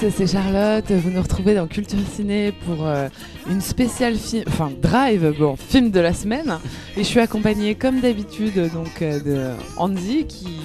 [0.00, 0.92] C'est Charlotte.
[0.92, 3.08] Vous nous retrouvez dans Culture Ciné pour euh,
[3.50, 6.58] une spéciale film, enfin Drive, bon film de la semaine.
[6.96, 10.60] Et je suis accompagnée comme d'habitude donc euh, de Andy qui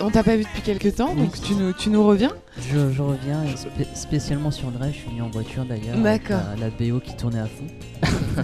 [0.00, 2.32] on, t'a pas vu depuis quelques temps, donc tu nous, tu nous reviens?
[2.68, 3.44] Je, je reviens
[3.94, 4.92] spécialement sur Drive.
[4.92, 5.96] Je suis venu en voiture d'ailleurs.
[5.96, 6.40] D'accord.
[6.58, 8.42] La, BO qui tournait à fond.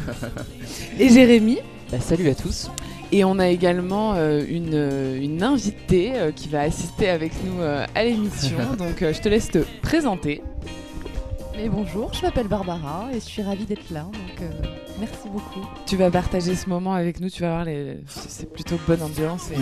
[1.01, 1.59] Et Jérémy?
[1.91, 2.71] Bah, salut à tous.
[3.15, 7.87] Et on a également euh, une, une, invitée euh, qui va assister avec nous euh,
[7.95, 8.59] à l'émission.
[8.77, 10.43] Donc je te laisse te présenter.
[11.57, 14.03] Mais bonjour, je m'appelle Barbara et je suis ravie d'être là.
[14.03, 14.49] Donc
[14.99, 15.65] merci beaucoup.
[15.87, 17.31] Tu vas partager ce moment avec nous.
[17.31, 17.99] Tu vas voir, les...
[18.09, 19.59] c'est plutôt bonne ambiance et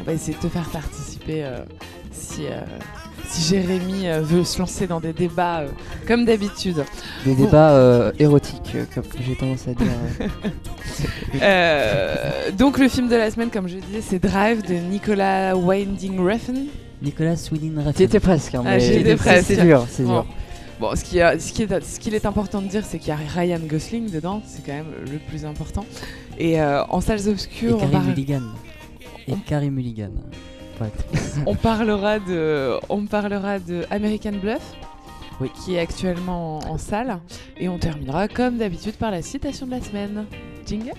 [0.00, 1.48] on va essayer de te faire participer
[2.10, 2.46] si
[3.28, 5.68] si Jérémy euh, veut se lancer dans des débats euh,
[6.06, 6.84] comme d'habitude.
[7.24, 9.86] Des débats euh, érotiques, comme j'ai tendance à dire.
[12.58, 16.66] donc le film de la semaine, comme je disais, c'est Drive de Nicolas Winding Refn.
[17.02, 17.92] Nicolas Winding Refn.
[17.94, 18.54] Tu étais presque.
[18.54, 19.46] Hein, ah, J'étais presque.
[19.46, 20.26] C'est dur, c'est dur.
[20.80, 23.08] Bon, ce, qui est, ce, qui est, ce qu'il est important de dire, c'est qu'il
[23.08, 25.86] y a Ryan Gosling dedans, c'est quand même le plus important.
[26.38, 28.42] Et en salles obscures, Et Carrie Mulligan.
[29.28, 30.10] Et Carrie Mulligan.
[31.46, 34.62] On parlera de, on parlera de American Bluff.
[35.64, 37.18] qui est actuellement en, salle.
[37.58, 40.26] Et on terminera comme d'habitude par la citation de la semaine.
[40.66, 40.92] Jingle?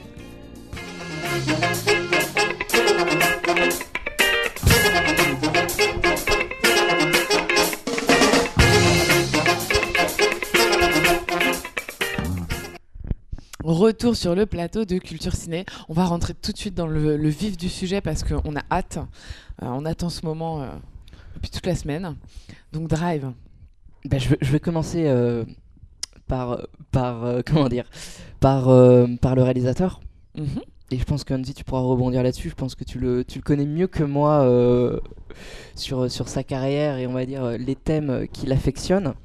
[13.73, 15.65] Retour sur le plateau de Culture Ciné.
[15.89, 18.99] On va rentrer tout de suite dans le, vif du sujet parce qu'on a hâte.
[19.63, 20.67] Euh, on attend ce moment euh,
[21.33, 22.15] depuis toute la semaine.
[22.71, 23.31] Donc Drive.
[24.05, 25.43] Ben, je, vais commencer euh,
[26.27, 27.89] par, par comment dire
[28.39, 28.65] par,
[29.19, 30.01] par le réalisateur.
[30.37, 30.61] Mhm.
[30.91, 32.49] Et je pense qu'Andy, tu pourras rebondir là-dessus.
[32.49, 34.47] Je pense que tu le, tu le connais mieux que moi
[35.73, 39.15] sur, sur sa carrière et on va dire les thèmes qu'il affectionne.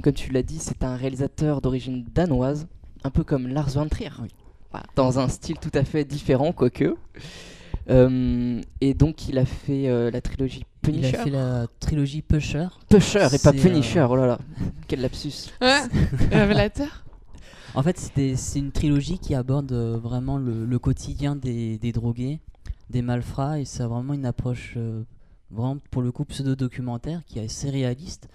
[0.00, 2.68] Comme tu l'as dit, c'est un réalisateur d'origine danoise
[3.04, 4.10] un peu comme Lars von Trier,
[4.96, 6.94] dans un style tout à fait différent, quoique.
[7.88, 11.08] Euh, et donc il a fait euh, la trilogie Punisher.
[11.08, 12.68] Il a fait la trilogie Pusher.
[12.88, 14.38] Pusher et pas Punisher, euh, oh là là,
[14.88, 15.50] quel lapsus.
[15.60, 15.80] Ouais,
[16.30, 17.04] révélateur.
[17.74, 22.40] En fait, c'est une trilogie qui aborde vraiment le, quotidien des, des, drogués,
[22.90, 24.76] des malfrats, et c'est vraiment une approche,
[25.52, 28.28] vraiment pour le coup pseudo-documentaire, qui est assez réaliste.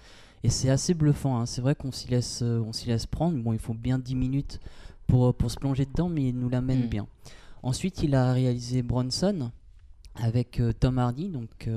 [0.46, 1.48] Et c'est assez bluffant, hein.
[1.48, 3.36] c'est vrai qu'on s'y laisse, euh, on s'y laisse prendre.
[3.36, 4.60] Bon, il faut bien 10 minutes
[5.08, 6.88] pour, euh, pour se plonger dedans, mais il nous l'amène mm.
[6.88, 7.08] bien.
[7.64, 9.50] Ensuite, il a réalisé Bronson
[10.14, 11.68] avec euh, Tom Hardy, donc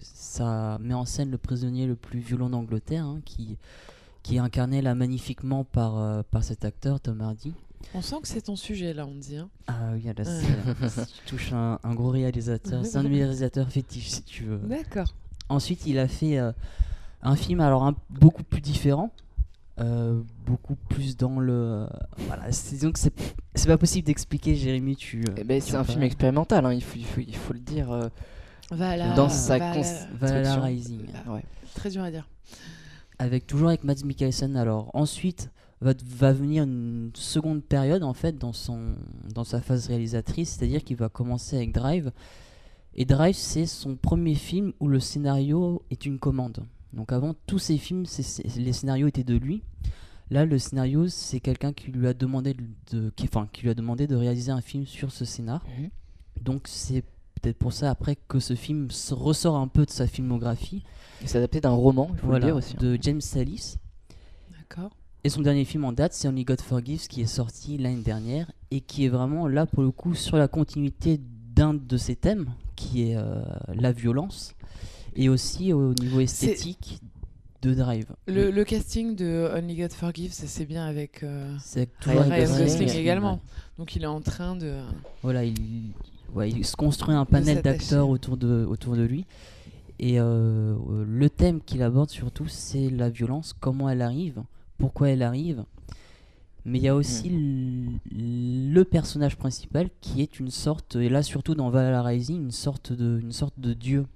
[0.00, 3.58] ça met en scène le prisonnier le plus violent d'Angleterre, hein, qui,
[4.22, 7.52] qui est incarné là magnifiquement par, par cet acteur, Tom Hardy.
[7.92, 9.36] On sent que c'est ton sujet là, on dit.
[9.36, 9.50] Hein.
[9.66, 12.86] Ah oui, là, tu touches un, un, gros réalisateur.
[12.86, 14.60] C'est un réalisateur fétiche si tu veux.
[14.66, 15.12] D'accord.
[15.50, 16.38] Ensuite, il a fait
[17.22, 19.10] un film alors un, beaucoup plus différent,
[19.80, 21.86] euh, beaucoup plus dans le.
[22.26, 22.44] voilà,
[22.82, 23.12] donc c'est
[23.54, 24.96] c'est pas possible d'expliquer, Jérémy.
[24.96, 25.20] Tu.
[25.20, 27.60] Euh, eh ben, c'est un film expérimental, hein, il, faut, il, faut, il faut le
[27.60, 27.90] dire.
[27.90, 28.08] Euh,
[29.16, 31.06] dans sa Valhalla Rising.
[31.28, 31.44] Ouais.
[31.74, 32.28] Très dur à dire.
[33.18, 34.56] Avec toujours avec Mads Mikkelsen.
[34.56, 35.50] Alors ensuite
[35.80, 38.94] va, va venir une seconde période en fait dans son
[39.34, 42.12] dans sa phase réalisatrice, c'est-à-dire qu'il va commencer avec Drive.
[42.94, 46.64] Et Drive, c'est son premier film où le scénario est une commande.
[46.92, 48.04] Donc avant, tous ces films,
[48.56, 49.62] les scénarios étaient de lui.
[50.30, 52.56] Là, le scénario, c'est quelqu'un qui lui a demandé
[52.90, 55.64] de, qui, enfin, qui lui a demandé de réaliser un film sur ce scénar.
[55.78, 55.90] Mhm.
[56.40, 57.04] Donc c'est
[57.40, 60.84] peut-être pour ça après que ce film ressort un peu de sa filmographie.
[61.20, 62.74] Il s'est adapté d'un roman, il faut le dire aussi.
[62.76, 62.82] Hein.
[62.82, 63.76] De James Salis.
[64.56, 64.96] D'accord.
[65.24, 68.50] Et son dernier film en date, c'est Only God Forgives, qui est sorti l'année dernière
[68.70, 71.20] et qui est vraiment là pour le coup sur la continuité
[71.54, 73.42] d'un de ses thèmes, qui est euh,
[73.74, 74.54] la violence
[75.16, 77.00] et aussi au niveau esthétique
[77.62, 78.06] de Drive.
[78.26, 81.56] Le, casting de Only God Forgives, c'est bien avec euh,
[82.04, 83.40] Ryan, Gosling, également.
[83.78, 84.74] Donc il est en train de.
[85.22, 85.92] Voilà, il,
[86.44, 89.26] il se construit un panel d'acteurs autour de, autour de lui.
[89.98, 90.74] Et euh,
[91.06, 94.42] le thème qu'il aborde surtout, c'est la violence, comment elle arrive,
[94.78, 95.64] pourquoi elle arrive.
[96.64, 97.98] Mais il y a aussi hmm.
[98.10, 102.92] le, personnage principal qui est une sorte, et là surtout dans Valhalla Rising, une sorte
[102.92, 104.06] de, une sorte de dieu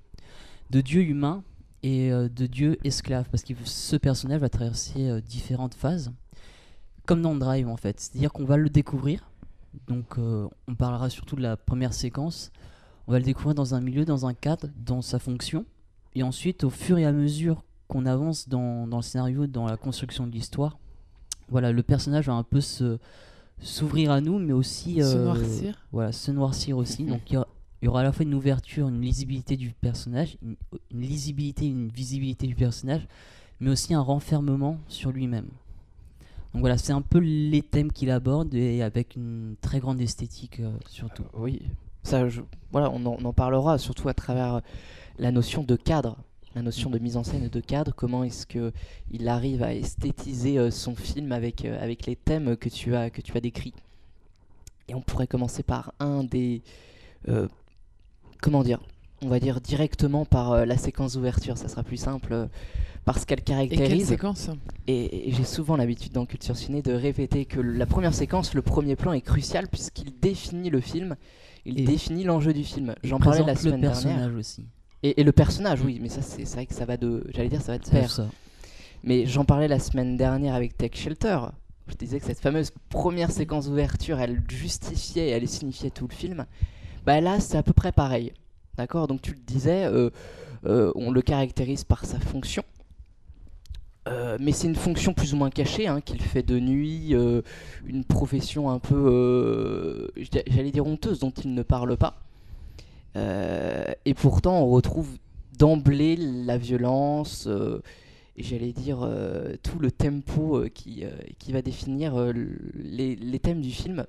[0.71, 1.43] de dieu humain
[1.83, 6.13] et euh, de dieu esclave, parce que ce personnage va traverser euh, différentes phases,
[7.07, 8.01] comme dans Drive en fait.
[8.01, 9.31] C'est-à-dire qu'on va le découvrir,
[9.87, 12.51] donc euh, on parlera surtout de la première séquence,
[13.07, 15.65] on va le découvrir dans un milieu, dans un cadre, dans sa fonction,
[16.15, 20.27] et ensuite au fur et à mesure qu'on avance dans, le scénario, dans la construction
[20.27, 20.79] de l'histoire,
[21.49, 22.99] voilà, le personnage va un peu se
[23.61, 25.87] s'ouvrir à nous, mais aussi se noircir.
[25.93, 27.05] Voilà, se noircir aussi.
[27.07, 27.47] Donc il y a
[27.83, 30.57] il y aura à la fois une ouverture, une lisibilité du personnage, une,
[30.91, 33.07] lisibilité, une visibilité du personnage,
[33.61, 35.49] mais aussi un renfermement sur lui-même.
[36.53, 40.61] Donc voilà, c'est un peu les thèmes qu'il aborde et avec une très grande esthétique
[40.61, 41.25] euh, surtout.
[41.35, 41.61] Euh, oui,
[42.03, 42.27] ça,
[42.73, 44.63] voilà, on en, parlera surtout à travers
[45.19, 46.17] la notion de cadre,
[46.55, 47.93] la notion de mise en scène et de cadre.
[47.95, 48.73] Comment est-ce que
[49.11, 53.21] il arrive à esthétiser euh, son film avec avec les thèmes que tu as que
[53.21, 53.75] tu as décrits?
[54.89, 56.63] Et on pourrait commencer par un des
[58.41, 58.81] comment dire
[59.23, 62.33] On va dire directement par euh, la séquence d'ouverture, ça sera plus simple.
[62.33, 62.47] Euh,
[63.05, 63.85] parce qu'elle caractérise.
[63.85, 64.51] Et quelle séquence?
[64.89, 68.97] Et, j'ai souvent l'habitude dans Culture Ciné de répéter que la première séquence, le premier
[68.97, 71.15] plan est crucial puisqu'il définit le film,
[71.65, 72.95] il définit l'enjeu du film.
[73.05, 74.39] J'en parlais la semaine le personnage dernière.
[74.39, 74.67] aussi.
[75.05, 77.73] Et, le personnage, oui, mais ça c'est vrai que ça va de, j'allais dire, ça
[77.73, 78.29] va de pair.
[79.05, 81.39] Mais j'en parlais la semaine dernière avec Tech Shelter.
[81.87, 86.15] Je disais que cette fameuse première séquence d'ouverture, elle justifiait et elle signifiait tout le
[86.15, 86.47] film.
[87.07, 88.33] Bah là, c'est à peu près pareil.
[88.77, 89.07] D'accord?
[89.07, 90.11] Donc tu le disais, euh,
[90.67, 92.65] euh, on le caractérise par sa fonction.
[94.09, 97.15] Euh, mais c'est une fonction plus ou moins cachée, hein, qu'il fait de nuit,
[97.87, 100.11] une profession un peu,
[100.49, 102.19] j'allais dire honteuse, dont il ne parle pas.
[103.15, 105.09] et pourtant, on retrouve
[105.59, 107.49] d'emblée la violence,
[108.37, 109.09] et j'allais dire
[109.63, 111.05] tout le tempo qui,
[111.39, 112.33] qui va définir
[112.75, 114.07] les, les thèmes du film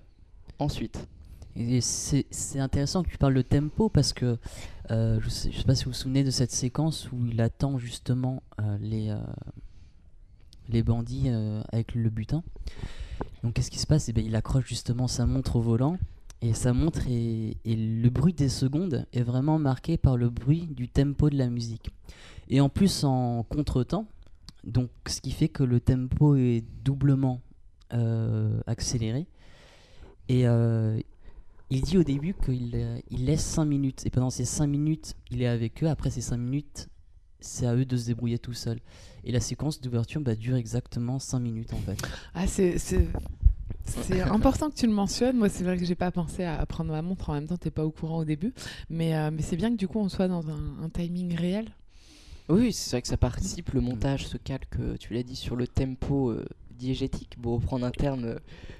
[0.59, 1.07] ensuite
[1.81, 4.37] c'est intéressant que tu parles de tempo parce que
[4.91, 7.77] euh, je ne sais, pas si vous vous souvenez de cette séquence où il attend
[7.77, 9.17] justement euh, les, euh,
[10.69, 11.29] les bandits
[11.71, 12.43] avec le butin.
[13.43, 14.09] Donc qu'est-ce qui se passe?
[14.09, 15.97] Eh bien, Il accroche justement sa montre au volant
[16.41, 20.87] et sa montre et le bruit des secondes est vraiment marqué par le bruit du
[20.87, 21.89] tempo de la musique.
[22.49, 24.05] Et en plus en contretemps,
[24.63, 27.41] donc ce qui fait que le tempo est doublement
[28.67, 29.25] accéléré.
[30.29, 30.45] Et
[31.69, 35.15] il dit au début qu'il euh, il laisse 5 minutes, et pendant ces 5 minutes,
[35.31, 35.87] il est avec eux.
[35.87, 36.87] Après ces 5 minutes,
[37.39, 38.79] c'est à eux de se débrouiller tout seul.
[39.23, 41.97] Et la séquence d'ouverture bah, dure exactement 5 minutes en fait.
[42.33, 42.77] Ah, c'est.
[42.77, 45.37] C'est important que tu le mentionnes.
[45.37, 47.57] Moi, c'est vrai que j'ai pas pensé à prendre ma montre en même temps.
[47.57, 48.53] T'es pas au courant au début,
[48.89, 51.69] mais, euh, mais c'est bien que du coup on soit dans un, timing réel.
[52.49, 53.71] Oui, c'est vrai que ça participe.
[53.71, 56.33] Le montage se calque, euh, tu l'as dit, sur le tempo
[56.77, 58.39] diégétique, pour reprendre un terme euh,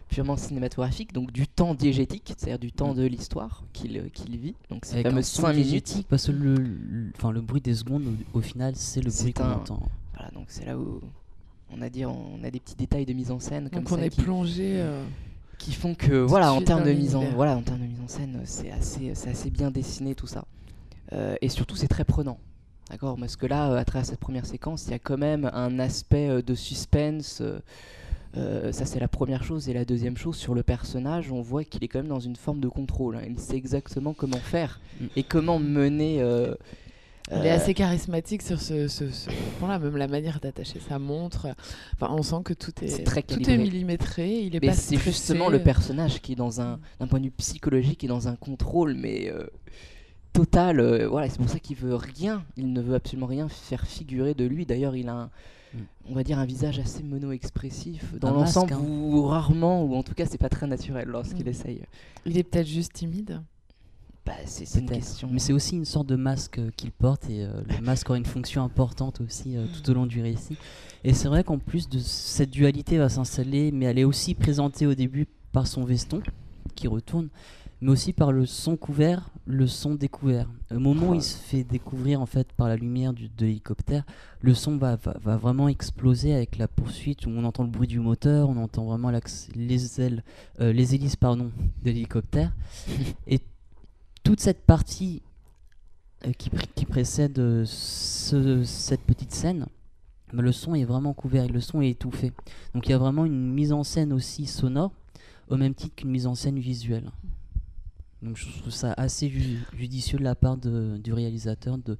[0.10, 4.56] purement cinématographique, donc du temps diégétique, c'est-à-dire du temps de l'histoire qu'il euh, qu'il vit.
[4.70, 6.04] Donc c'est fameux 5 minutes.
[6.10, 9.52] Parce que le, le, enfin, le bruit des secondes, au, final, c'est le bruit qu'on
[9.52, 9.82] entend.
[10.16, 11.02] Voilà, donc c'est là où
[11.72, 13.70] on a, dit, on a des petits détails de mise en scène.
[13.70, 14.80] Comme donc on est plongé.
[14.80, 15.04] Euh,
[15.58, 18.08] qui font que, voilà, en termes de mise en, voilà, en termes de mise en
[18.08, 20.46] scène, c'est assez, assez bien dessiné tout ça.
[21.42, 22.38] et surtout, c'est très prenant.
[22.90, 25.50] D'accord Parce que là, euh, à travers cette première séquence, il y a quand même
[25.54, 27.44] un aspect euh, de suspense.
[28.36, 29.68] Euh, ça, c'est la première chose.
[29.68, 32.36] Et la deuxième chose, sur le personnage, on voit qu'il est quand même dans une
[32.36, 33.18] forme de contrôle.
[33.18, 33.24] Hein.
[33.28, 35.06] Il sait exactement comment faire mm.
[35.18, 36.24] et comment mener.
[37.32, 39.04] il est assez charismatique sur ce, ce,
[39.60, 41.48] point-là, même la manière d'attacher sa montre.
[41.96, 44.44] Enfin, on sent que tout est, très tout est millimétré.
[44.44, 47.32] Il est mais c'est justement le personnage qui est dans un, d'un point de vue
[47.32, 49.34] psychologique, est dans un contrôle, mais
[50.38, 50.80] total.
[50.80, 52.44] Euh, voilà, c'est pour ça qu'il veut rien.
[52.58, 54.66] Il ne veut absolument rien faire figurer de lui.
[54.66, 55.30] D'ailleurs, il a un,
[55.74, 55.80] mm.
[56.10, 58.82] on va dire un visage assez mono-expressif dans l'ensemble hein.
[58.82, 61.50] ou rarement ou en tout cas c'est pas très naturel lorsqu'il mm.
[61.50, 61.82] essaye.
[62.26, 63.42] Il est peut-être juste timide.
[64.26, 65.30] Bah, c'est une question.
[65.32, 68.18] Mais c'est aussi une sorte de masque euh, qu'il porte et euh, le masque aura
[68.18, 70.58] une fonction importante aussi tout au long du récit.
[71.04, 74.86] Et c'est vrai qu'en plus de cette dualité va s'installer, mais elle est aussi présentée
[74.86, 76.22] au début par son veston
[76.76, 77.30] qui retourne
[77.82, 80.50] mais aussi par le son couvert, le son découvert.
[80.72, 84.04] Au moment où il se fait découvrir en fait par la lumière du, de l'hélicoptère,
[84.42, 88.00] le son va, va, vraiment exploser avec la poursuite où on entend le bruit du
[88.00, 89.12] moteur, on entend vraiment
[89.56, 90.24] les ailes,
[90.60, 91.52] euh, les hélices pardon
[91.84, 92.52] de l'hélicoptère,
[93.28, 93.40] et
[94.24, 95.22] toute cette partie
[96.26, 99.68] euh, qui, qui, précède euh, cette petite scène.
[100.34, 102.34] Bah, le son est vraiment couvert et le son est étouffé.
[102.74, 104.92] Donc il y a vraiment une mise en scène aussi sonore,
[105.48, 107.12] au même titre qu'une mise en scène visuelle.
[108.22, 109.32] Donc je trouve ça assez
[109.74, 111.98] judicieux de la part du réalisateur de,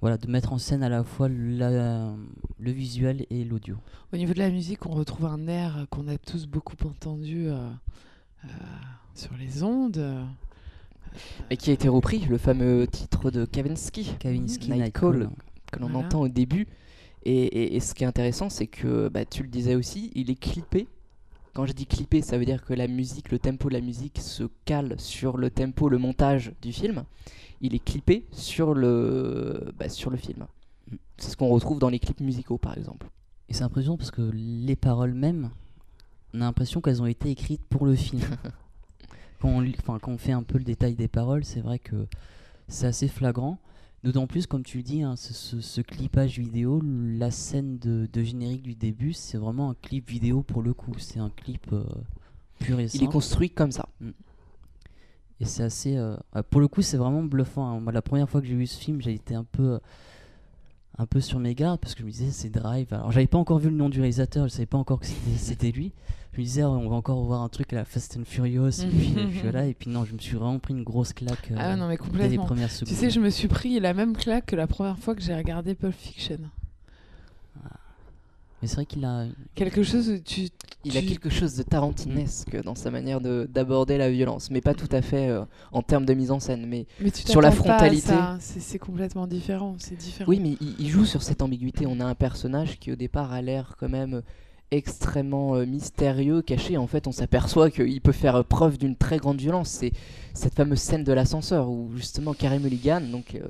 [0.00, 2.16] voilà, de mettre en scène à la fois le
[2.58, 3.76] visuel et l'audio.
[4.12, 7.70] Au niveau de la musique, on retrouve un air qu'on a tous beaucoup entendu euh,
[8.44, 8.48] euh,
[9.14, 10.26] sur les ondes.
[11.50, 15.28] Et qui a été repris, le fameux titre de Kavinsky, Kavinsky Nightcall,
[15.72, 16.66] que l'on entend au début.
[17.24, 20.40] Et, et, ce qui est intéressant, c'est que bah, tu le disais aussi, il est
[20.40, 20.88] clippé
[21.54, 24.18] quand je dis clipper, ça veut dire que la musique, le tempo de la musique
[24.18, 27.04] se cale sur le tempo, le montage du film.
[27.60, 30.46] Il est clippé sur le, bah, sur le film.
[31.18, 33.08] C'est ce qu'on retrouve dans les clips musicaux, par exemple.
[33.48, 35.50] Et c'est impressionnant parce que les paroles mêmes,
[36.32, 38.22] on a l'impression qu'elles ont été écrites pour le film.
[39.40, 42.06] quand, on, quand on fait un peu le détail des paroles, c'est vrai que
[42.68, 43.58] c'est assez flagrant.
[44.02, 48.74] D'autant plus, comme tu le dis, hein, ce, clipage vidéo, la scène de, générique du
[48.74, 50.94] début, c'est vraiment un clip vidéo pour le coup.
[50.98, 51.84] C'est un clip euh,
[52.60, 53.04] pur et simple.
[53.04, 53.88] Il est construit comme ça.
[54.00, 54.10] Mm.
[55.40, 55.96] Et c'est assez.
[55.96, 56.16] Euh,
[56.50, 57.66] pour le coup, c'est vraiment bluffant.
[57.66, 57.80] Hein.
[57.80, 59.78] Moi, la première fois que j'ai vu ce film, j'ai été un peu.
[61.00, 62.92] Un peu sur mes gardes parce que je me disais c'est Drive.
[62.92, 65.70] Alors j'avais pas encore vu le nom du réalisateur, je savais pas encore que c'était
[65.72, 65.92] lui
[66.32, 68.82] je me disais, on va encore voir un truc à la Fast and Furious.
[68.82, 71.74] et, puis, voilà, et puis non, je me suis vraiment pris une grosse claque ah
[71.74, 72.22] non, mais complètement.
[72.22, 72.94] dès les premières secondes.
[72.94, 75.34] Tu sais, je me suis pris la même claque que la première fois que j'ai
[75.34, 76.38] regardé Pulp Fiction.
[78.60, 80.20] Mais c'est vrai qu'il a quelque chose.
[80.24, 80.48] Tu,
[80.84, 84.88] il a quelque chose de tarantinesque dans sa manière d'aborder la violence, mais pas tout
[84.92, 88.14] à fait euh, en termes de mise en scène, mais, sur la frontalité.
[88.38, 89.76] C'est complètement différent.
[89.78, 90.28] C'est différent.
[90.28, 91.86] Oui, mais il, joue sur cette ambiguïté.
[91.86, 94.22] On a un personnage qui au départ a l'air quand même
[94.70, 96.76] extrêmement euh, mystérieux, caché.
[96.76, 99.68] En fait, on s'aperçoit qu'il peut faire preuve d'une très grande violence.
[99.68, 99.92] C'est
[100.32, 103.40] cette fameuse scène de l'ascenseur où justement Carey Mulligan, donc, euh,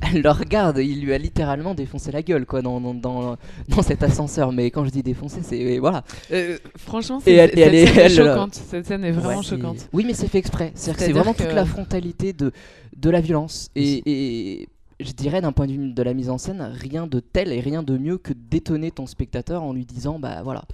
[0.00, 4.02] elle le regarde, il lui a littéralement défoncé la gueule quoi, dans, dans, dans, cet
[4.02, 4.52] ascenseur.
[4.52, 5.78] Mais quand je dis défoncé, c'est.
[5.78, 6.04] Voilà.
[6.32, 8.54] Euh, franchement, c'est, cette, scène est choquante.
[8.54, 9.88] cette scène est vraiment choquante.
[9.92, 10.72] Oui, mais c'est fait exprès.
[10.74, 12.52] C'est, c'est vraiment toute la frontalité de,
[12.96, 13.70] de la violence.
[13.74, 14.68] Et, et
[15.00, 17.60] je dirais d'un point de vue de la mise en scène, rien de tel et
[17.60, 20.64] rien de mieux que d'étonner ton spectateur en lui disant bah voilà.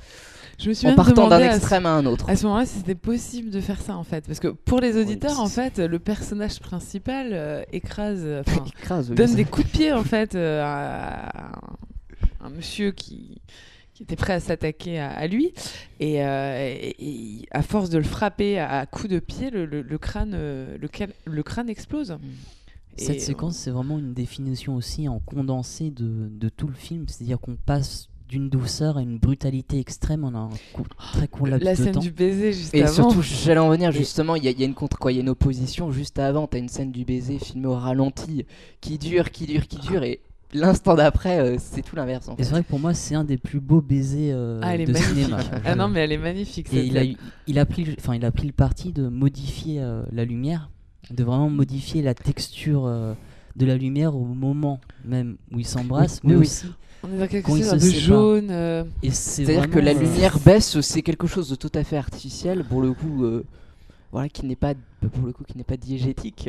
[0.58, 2.28] Je me suis en partant d'un extrême à, un autre.
[2.28, 5.40] À ce moment-là, c'était possible de faire ça en fait, parce que pour les auditeurs,
[5.40, 8.24] en fait, le personnage principal euh, écrase,
[9.10, 11.52] donne des coups de pied en fait euh, à,
[12.40, 13.40] un monsieur qui
[13.94, 15.52] qui était prêt à s'attaquer à, lui
[16.00, 21.68] euh, et, à force de le frapper à, coups de pied, le, crâne, le, crâne
[21.68, 22.12] explose.
[22.12, 22.18] Mm.
[22.96, 27.06] Cette séquence, c'est vraiment une définition aussi en condensé de, de tout le film.
[27.08, 30.48] C'est-à-dire qu'on passe d'une douceur à une brutalité extrême en un
[31.12, 34.44] très court laps La scène du baiser juste et surtout, j'allais en venir justement, il
[34.44, 36.46] y, y, a une contre quoi, il y a une opposition juste avant.
[36.46, 38.46] T'as une scène du baiser filmée au ralenti
[38.80, 40.20] qui dure, qui dure, qui dure, et
[40.54, 42.28] l'instant d'après, euh, c'est tout l'inverse.
[42.38, 44.92] Et c'est vrai que pour moi, c'est un des plus beaux baisers euh, ah, de
[44.94, 45.38] cinéma.
[45.64, 46.72] ah non, mais elle est magnifique.
[46.72, 47.02] Et il a,
[47.46, 50.70] il a pris, enfin, il a pris le parti de modifier euh, la lumière
[51.10, 53.14] de vraiment modifier la texture euh,
[53.56, 56.66] de la lumière au moment même où ils s'embrassent, mais aussi
[57.04, 58.48] on est dans quelque chose de jaune.
[58.50, 58.84] Euh.
[59.10, 62.80] C'est-à-dire que la euh, lumière baisse, c'est quelque chose de tout à fait artificiel, pour
[62.80, 63.24] le coup,
[64.12, 64.74] voilà, qui n'est pas,
[65.12, 66.48] pour le coup, qui n'est pas diégétique.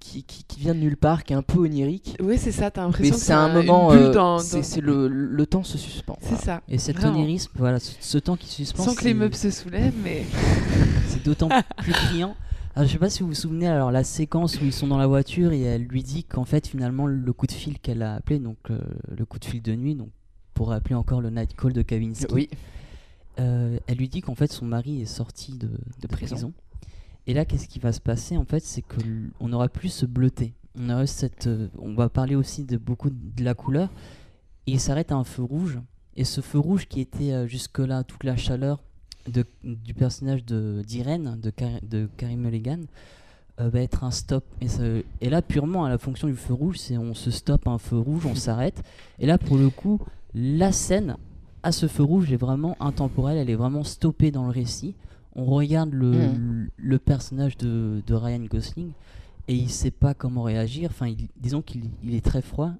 [0.00, 2.16] qui, qui, vient de nulle part, qui est un peu onirique.
[2.20, 4.40] Oui, c'est ça, t'as l'impression que c'est un moment.
[4.40, 6.18] c'est le, le, temps se suspend.
[6.20, 6.60] C'est ça.
[6.68, 8.82] Et cet onirisme, voilà, ce, temps qui suspend.
[8.82, 10.24] Sans que les meubles se soulèvent, mais.
[11.06, 12.34] c'est d'autant plus criant
[12.80, 14.98] ah, je sais pas si vous vous souvenez, alors la séquence où ils sont dans
[14.98, 18.14] la voiture et elle lui dit qu'en fait finalement le coup de fil qu'elle a
[18.14, 18.78] appelé, donc euh,
[19.10, 20.10] le coup de fil de nuit, donc
[20.54, 22.32] pour rappeler encore le night call de Kavinsky.
[22.32, 22.48] Oui.
[23.40, 26.52] Euh, elle lui dit qu'en fait son mari est sorti de, prison.
[27.26, 30.54] Et là, qu'est-ce qui va se passer En fait, c'est qu'on aura plus se bleuter.
[30.78, 33.90] On aura cette, euh, on va parler aussi de beaucoup de la couleur.
[34.68, 35.80] Et il s'arrête à un feu rouge.
[36.14, 38.84] Et ce feu rouge qui était jusque-là toute la chaleur
[39.28, 42.80] du personnage d'Irène, de, de, Karim Mulligan,
[43.60, 44.44] euh, va être un stop.
[44.60, 44.66] Et,
[45.20, 47.98] et, là, purement à la fonction du feu rouge, c'est on se stoppe un feu
[47.98, 48.82] rouge, on s'arrête.
[49.18, 50.00] Et là, pour le coup,
[50.34, 51.16] la scène
[51.62, 54.94] à ce feu rouge est vraiment intemporelle, elle est vraiment stoppée dans le récit.
[55.34, 56.68] On regarde le, mm.
[56.76, 58.90] le personnage de, de, Ryan Gosling
[59.46, 60.90] et il sait pas comment réagir.
[60.90, 62.72] Enfin, disons qu'il est très froid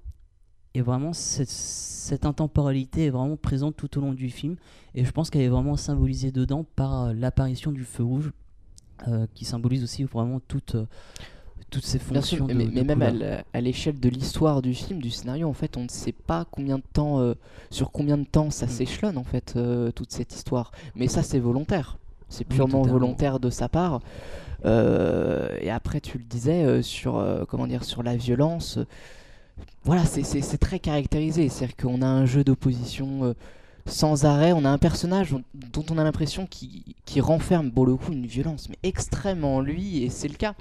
[0.75, 4.55] et vraiment, cette, cette, intemporalité est vraiment présente tout au long du film.
[4.93, 8.31] Et je pense qu'elle est vraiment symbolisée dedans par euh, l'apparition du feu rouge,
[9.07, 10.85] euh, qui symbolise aussi vraiment toutes, euh,
[11.71, 12.47] toutes ces fonctions.
[12.47, 13.01] mais, même
[13.51, 16.77] à l'échelle de l'histoire du film, du scénario, en fait, on ne sait pas combien
[16.77, 17.33] de temps,
[17.71, 18.69] sur combien de temps ça mm.
[18.69, 19.57] s'échelonne, en fait,
[19.95, 20.71] toute cette histoire.
[20.95, 21.97] Mais ça, c'est volontaire.
[22.27, 24.01] C'est purement volontaire de sa part.
[24.65, 28.79] et après, tu le disais, sur, comment dire, sur la violence
[29.83, 31.49] voilà, c'est très caractérisé.
[31.49, 33.33] C'est-à-dire qu'on a un jeu d'opposition euh,
[33.85, 34.53] sans arrêt.
[34.53, 38.69] On a un personnage dont on a l'impression qui, renferme, pour le coup, une violence,
[38.69, 40.53] mais extrêmement en lui, et c'est le cas.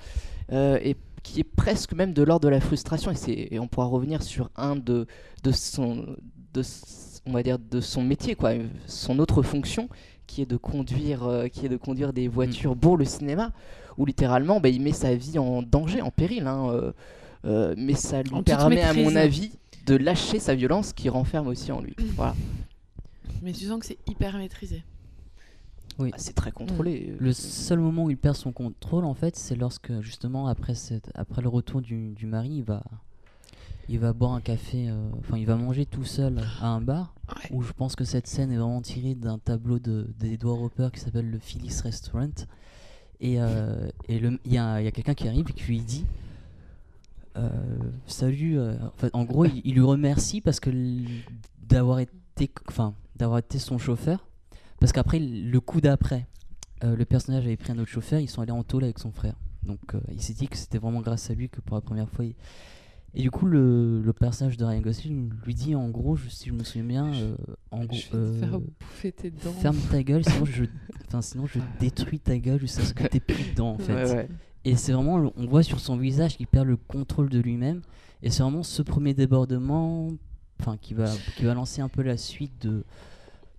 [0.52, 3.12] Euh, et qui est presque même de l'ordre de la frustration.
[3.26, 5.06] Et, et, on pourra revenir sur un de,
[5.42, 6.06] de son.
[6.54, 6.62] De,
[7.26, 8.52] on va dire de son métier quoi
[8.86, 9.90] son autre fonction
[10.26, 12.78] qui est de conduire euh, qui est de conduire des voitures mm.
[12.78, 13.52] pour le cinéma
[13.98, 16.92] où littéralement bah, il met sa vie en danger en péril hein,
[17.44, 19.52] euh, mais ça lui permet, à mon avis,
[19.86, 21.94] de lâcher sa violence qui renferme aussi en lui.
[22.16, 22.34] Voilà.
[23.42, 24.82] Mais tu sens que c'est hyper maîtrisé.
[25.98, 26.10] Oui.
[26.12, 27.16] Ah, c'est très contrôlé.
[27.18, 31.10] Le seul moment où il perd son contrôle, en fait, c'est lorsque, justement, après, cette,
[31.14, 32.84] après le retour du, du, mari, il va,
[33.88, 37.14] il va boire un café, euh, enfin, il va manger tout seul à un bar,
[37.50, 41.30] où je pense que cette scène est vraiment tirée d'un tableau d'Edward Hopper qui s'appelle
[41.30, 42.46] le Phyllis Restaurant.
[43.20, 46.04] Et euh, il y a, y a quelqu'un qui arrive et qui lui dit
[48.06, 48.58] salut.
[49.12, 50.70] en, gros, il, lui remercie parce que
[51.62, 54.26] d'avoir été, enfin, d'avoir été son chauffeur.
[54.80, 56.26] Parce qu'après, le coup d'après,
[56.82, 58.20] le personnage avait pris un autre chauffeur.
[58.20, 59.34] Ils sont allés en tôle avec son frère.
[59.64, 59.80] Donc,
[60.10, 62.34] il s'est dit que c'était vraiment grâce à lui que pour la première fois, il,
[63.14, 66.54] et du coup, le, le, personnage de Ryan Gosling lui dit en gros, si je
[66.54, 67.36] me souviens bien, euh,
[67.70, 68.60] en gros, euh,
[69.60, 70.64] ferme ta gueule, sinon je,
[71.20, 74.28] sinon je détruis ta gueule jusqu'à ce que t'aies plus de dents en fait.
[74.68, 77.80] Et c'est vraiment, on voit sur son visage qu'il perd le contrôle de lui-même.
[78.22, 80.08] Et c'est vraiment ce premier débordement,
[80.60, 82.84] enfin, qui va, qui va lancer un peu la suite de,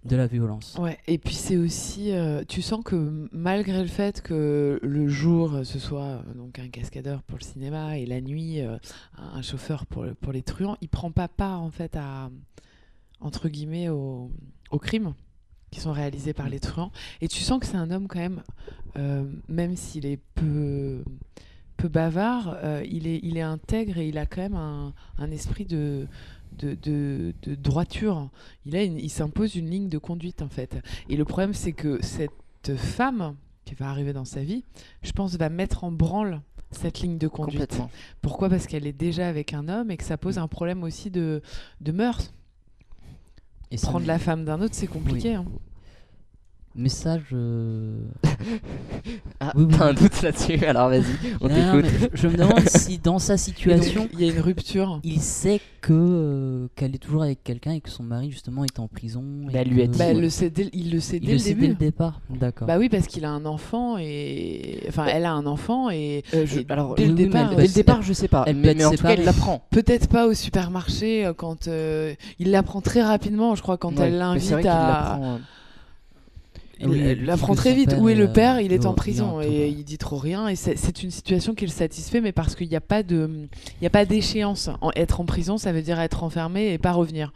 [0.05, 0.77] de la violence.
[0.79, 5.61] Ouais, et puis c'est aussi, euh, tu sens que malgré le fait que le jour
[5.63, 8.77] ce soit euh, donc un cascadeur pour le cinéma et la nuit euh,
[9.17, 12.29] un chauffeur pour, pour les truands, il prend pas part en fait à
[13.19, 14.29] entre guillemets aux
[14.69, 15.15] au crimes
[15.71, 16.91] qui sont réalisés par les truands.
[17.21, 18.41] Et tu sens que c'est un homme quand même,
[19.47, 21.03] même s'il est peu
[21.77, 25.65] peu bavard, il est il est intègre et il a quand même un, un esprit
[25.65, 26.07] de
[26.57, 28.29] de, droiture.
[28.65, 30.77] Il, a il s'impose une ligne de conduite, en fait.
[31.09, 33.35] Et le problème, c'est que cette femme
[33.65, 34.63] qui va arriver dans sa vie,
[35.01, 37.79] je pense, va mettre en branle cette ligne de conduite.
[38.21, 38.49] Pourquoi?
[38.49, 41.41] Parce qu'elle est déjà avec un homme et que ça pose un problème aussi de,
[41.81, 42.33] de mœurs.
[43.71, 45.35] Et Prendre la femme d'un autre, c'est compliqué.
[45.35, 45.45] Hein.
[46.75, 47.23] Message.
[47.33, 47.97] Euh,
[49.39, 51.03] ah, oui, un doute là-dessus, alors vas-y,
[51.41, 52.09] on t'écoute.
[52.13, 54.07] Je, me demande si dans sa situation.
[54.13, 54.99] Il y a une rupture.
[55.03, 58.79] Il sait que euh, qu'elle est toujours avec quelqu'un et que son mari justement est
[58.79, 59.23] en prison.
[59.51, 59.97] Bah, lui a dit.
[59.97, 61.67] Bah, le sait il le sait dès le, début.
[61.69, 62.67] le départ, d'accord.
[62.67, 64.83] Bah oui, parce qu'il a un enfant et.
[64.87, 66.23] Enfin, elle a un enfant et.
[66.35, 68.43] Euh, alors, dès le départ, dès le départ, je sais pas.
[68.45, 69.65] Elle mais, en tout cas, elle l'apprend.
[69.71, 71.67] Peut-être pas au supermarché quand.
[71.67, 75.39] il l'apprend très rapidement, je crois, quand elle l'invite à
[76.79, 77.95] il l'apprend très vite.
[77.99, 80.47] Où est le père Il est en prison et il dit trop rien.
[80.47, 83.47] Et c'est une situation qui le satisfait, mais parce qu'il n'y a pas de,
[83.81, 84.69] il y a pas d'échéance.
[84.95, 87.31] être en prison, ça veut dire être enfermé et pas revenir.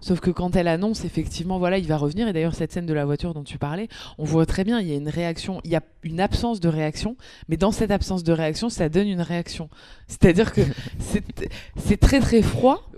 [0.00, 2.26] Sauf que quand elle annonce, effectivement, voilà, il va revenir.
[2.26, 4.88] Et d'ailleurs, cette scène de la voiture dont tu parlais, on voit très bien, il
[4.88, 7.16] y a une réaction, il y a une absence de réaction,
[7.48, 9.68] mais dans cette absence de réaction, ça donne une réaction.
[10.08, 10.62] C'est-à-dire que
[11.76, 12.89] c'est très très froid,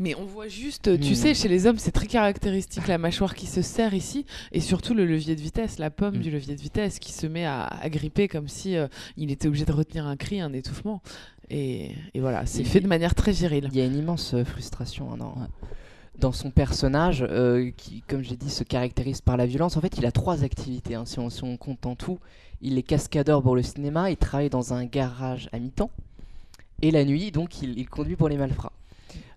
[0.00, 1.14] mais on voit juste, tu hmm.
[1.14, 4.94] sais, chez les hommes, c'est très caractéristique la mâchoire qui se serre ici, et surtout
[4.94, 6.20] le levier de vitesse, la pomme hmm.
[6.20, 9.66] du levier de vitesse qui se met à, gripper comme si euh, il était obligé
[9.66, 11.02] de retenir un cri, un étouffement.
[11.50, 13.68] Et, voilà, c'est fait de manière très virile.
[13.72, 15.48] Il y a une immense euh, frustration hein,
[16.18, 19.76] dans, son personnage, euh, qui, comme j'ai dit, se caractérise par la violence.
[19.76, 22.18] En fait, il a trois activités, hein, si, on, si, on, compte en tout.
[22.62, 25.90] Il est cascadeur pour le cinéma, il travaille dans un garage à mi-temps,
[26.80, 28.72] et la nuit, donc, il, il conduit pour les malfrats.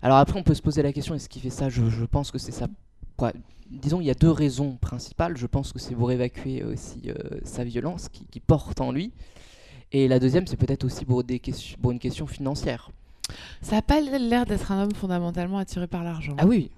[0.02, 1.68] Alors après, on peut se poser la question est-ce qu'il fait ça?
[1.68, 2.66] Je, pense que c'est ça.
[3.70, 5.36] Disons, il y a deux raisons principales.
[5.36, 9.12] Je pense que c'est pour évacuer aussi euh, sa violence qui, porte en lui.
[9.92, 11.40] Et la deuxième, c'est peut-être aussi pour, des
[11.80, 12.90] pour une question financière.
[13.62, 16.34] Ça n'a pas l'air d'être un homme fondamentalement attiré par l'argent.
[16.38, 16.70] Ah oui,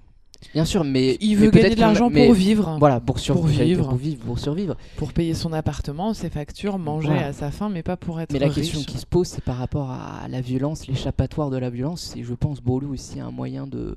[0.52, 2.76] Bien sûr, mais il veut gagner de l'argent pour vivre.
[2.78, 7.32] Voilà, pour, survivre, pour vivre, pour survivre, pour payer son appartement, ses factures, manger à
[7.32, 8.32] sa faim, mais pas pour être.
[8.32, 11.70] Mais la question qui se pose, c'est par rapport à la violence, l'échappatoire de la
[11.70, 12.14] violence.
[12.16, 13.96] Et je pense Bolu aussi un moyen de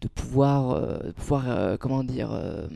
[0.00, 2.68] de pouvoir, euh, pouvoir euh, comment dire, euh,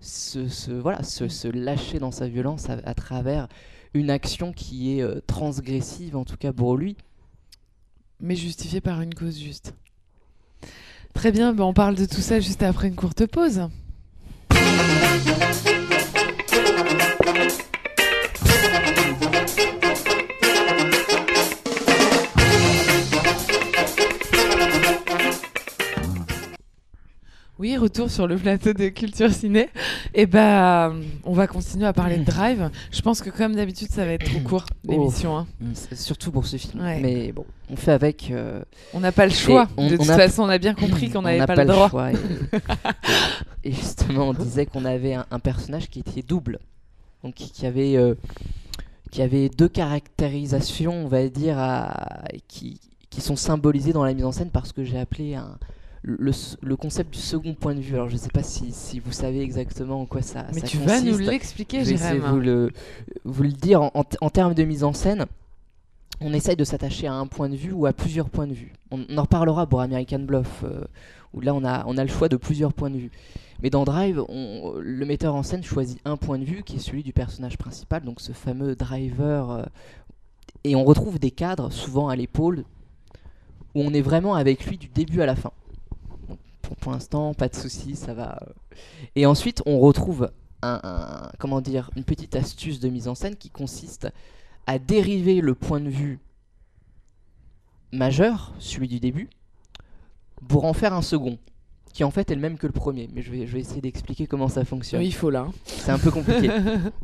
[0.00, 3.48] se, voilà, se, lâcher dans sa violence à, travers
[3.92, 6.96] une action qui est transgressive, en tout cas pour lui.
[8.20, 9.74] Mais justifiée par une cause juste.
[11.14, 13.68] Très bien, ben on parle de tout ça juste après une courte pause.
[27.60, 29.68] Oui, retour sur le plateau de Culture Ciné.
[30.14, 30.94] Et eh bah,
[31.24, 32.70] on va continuer à parler de Drive.
[32.90, 34.90] Je pense que comme d'habitude, ça va être trop court oh.
[34.90, 35.36] l'émission.
[35.36, 35.46] Hein.
[35.92, 36.82] Surtout pour ce film.
[36.82, 38.30] Mais bon, on fait avec.
[38.30, 38.62] Euh,
[38.94, 39.68] on n'a pas le choix.
[39.76, 41.90] de toute façon, on a bien compris qu'on n'avait pas, le droit.
[43.64, 46.60] et, justement, on disait qu'on avait un, personnage qui était double,
[47.22, 47.94] donc qui, avait.
[47.98, 48.14] Euh,
[49.10, 54.24] qui avait deux caractérisations, on va dire, à, qui, qui sont symbolisées dans la mise
[54.24, 55.58] en scène parce que j'ai appelé un,
[56.02, 57.94] le, concept du second point de vue.
[57.94, 60.78] Alors je ne sais pas si, si, vous savez exactement en quoi ça, Mais tu
[60.78, 62.72] vas nous l'expliquer, Je vais vous le,
[63.24, 65.26] vous le dire en, en, termes de mise en scène.
[66.22, 68.72] On essaye de s'attacher à un point de vue ou à plusieurs points de vue.
[68.90, 70.84] On, en reparlera pour American Bluff, euh,
[71.32, 73.10] où là on a, on a le choix de plusieurs points de vue.
[73.62, 76.80] Mais dans Drive, on, le metteur en scène choisit un point de vue qui est
[76.80, 79.50] celui du personnage principal, donc ce fameux driver.
[79.50, 79.62] Euh,
[80.64, 82.64] et on retrouve des cadres, souvent à l'épaule,
[83.74, 85.52] où on est vraiment avec lui du début à la fin
[86.80, 88.38] pour, l'instant, pas de soucis, ça va.
[89.16, 90.30] Et ensuite, on retrouve
[90.62, 94.08] un, comment dire, une petite astuce de mise en scène qui consiste
[94.66, 96.20] à dériver le point de vue
[97.92, 99.28] majeur, celui du début,
[100.48, 101.38] pour en faire un second,
[101.92, 103.08] qui en fait est le même que le premier.
[103.12, 105.00] Mais je vais, je vais essayer d'expliquer comment ça fonctionne.
[105.00, 105.48] Oui, il faut là.
[105.64, 106.50] C'est un peu compliqué.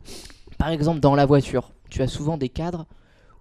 [0.58, 2.86] Par exemple, dans la voiture, tu as souvent des cadres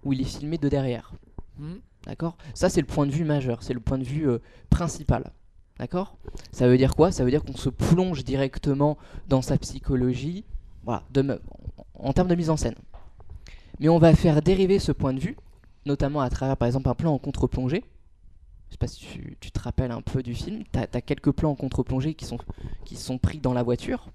[0.04, 1.12] où il est filmé de derrière.
[1.58, 1.76] Hmm.
[2.06, 2.36] D'accord?
[2.54, 4.38] Ça, c'est le point de vue majeur, c'est le point de vue euh,
[4.70, 5.32] principal.
[5.78, 6.16] D'accord?
[6.52, 7.12] Ça veut dire quoi?
[7.12, 8.96] Ça veut dire qu'on se plonge directement
[9.28, 10.44] dans sa psychologie,
[10.84, 11.40] voilà, de,
[11.94, 12.76] en termes de mise en scène.
[13.78, 15.36] Mais on va faire dériver ce point de vue,
[15.84, 17.84] notamment à travers par exemple un plan en contre-plongée.
[18.68, 19.06] Je sais pas si
[19.40, 20.64] tu, te rappelles un peu du film.
[20.72, 22.38] Tu as, quelques plans en contre-plongée qui sont,
[22.84, 24.08] qui sont pris dans la voiture.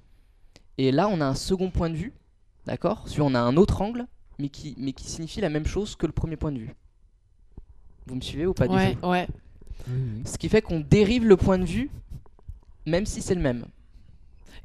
[0.77, 2.13] Et là, on a un second point de vue,
[2.65, 3.07] d'accord?
[3.07, 4.07] Sur on a un autre angle,
[4.39, 6.75] mais qui, mais qui signifie la même chose que le premier point de vue.
[8.07, 9.07] Vous me suivez ou pas du tout?
[9.07, 9.27] Ouais.
[10.25, 11.89] Ce qui fait qu'on dérive le point de vue,
[12.85, 13.65] même si c'est le même.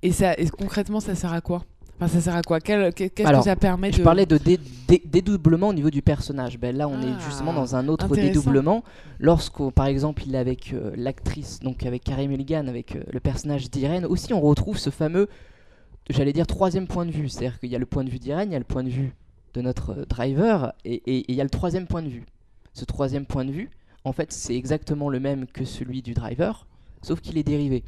[0.03, 1.65] Et, ça, et concrètement, ça sert à quoi?
[1.99, 2.61] Enfin, ça sert à quoi?
[2.61, 6.59] Qu'est-ce que ça permet Je parlais de dédoublement au niveau du personnage.
[6.59, 8.85] Ben, là, on est justement dans un autre dédoublement.
[9.19, 13.21] Lorsqu'on, par exemple, il est avec euh, l'actrice, donc avec Carey Mulligan, avec euh, le
[13.21, 15.29] personnage d'Irène, aussi on retrouve ce fameux,
[16.11, 17.31] j'allais dire, troisième point de vue.
[17.31, 18.91] C'est-à-dire qu'il y a le point de vue d'Irène, il y a le point de
[18.91, 19.15] vue
[19.55, 22.25] de notre euh, driver, et il y a le troisième point de vue.
[22.75, 23.71] Ce troisième point de vue,
[24.07, 26.67] en fait, c'est exactement le même que celui du driver,
[27.03, 27.83] sauf qu'il est dérivé.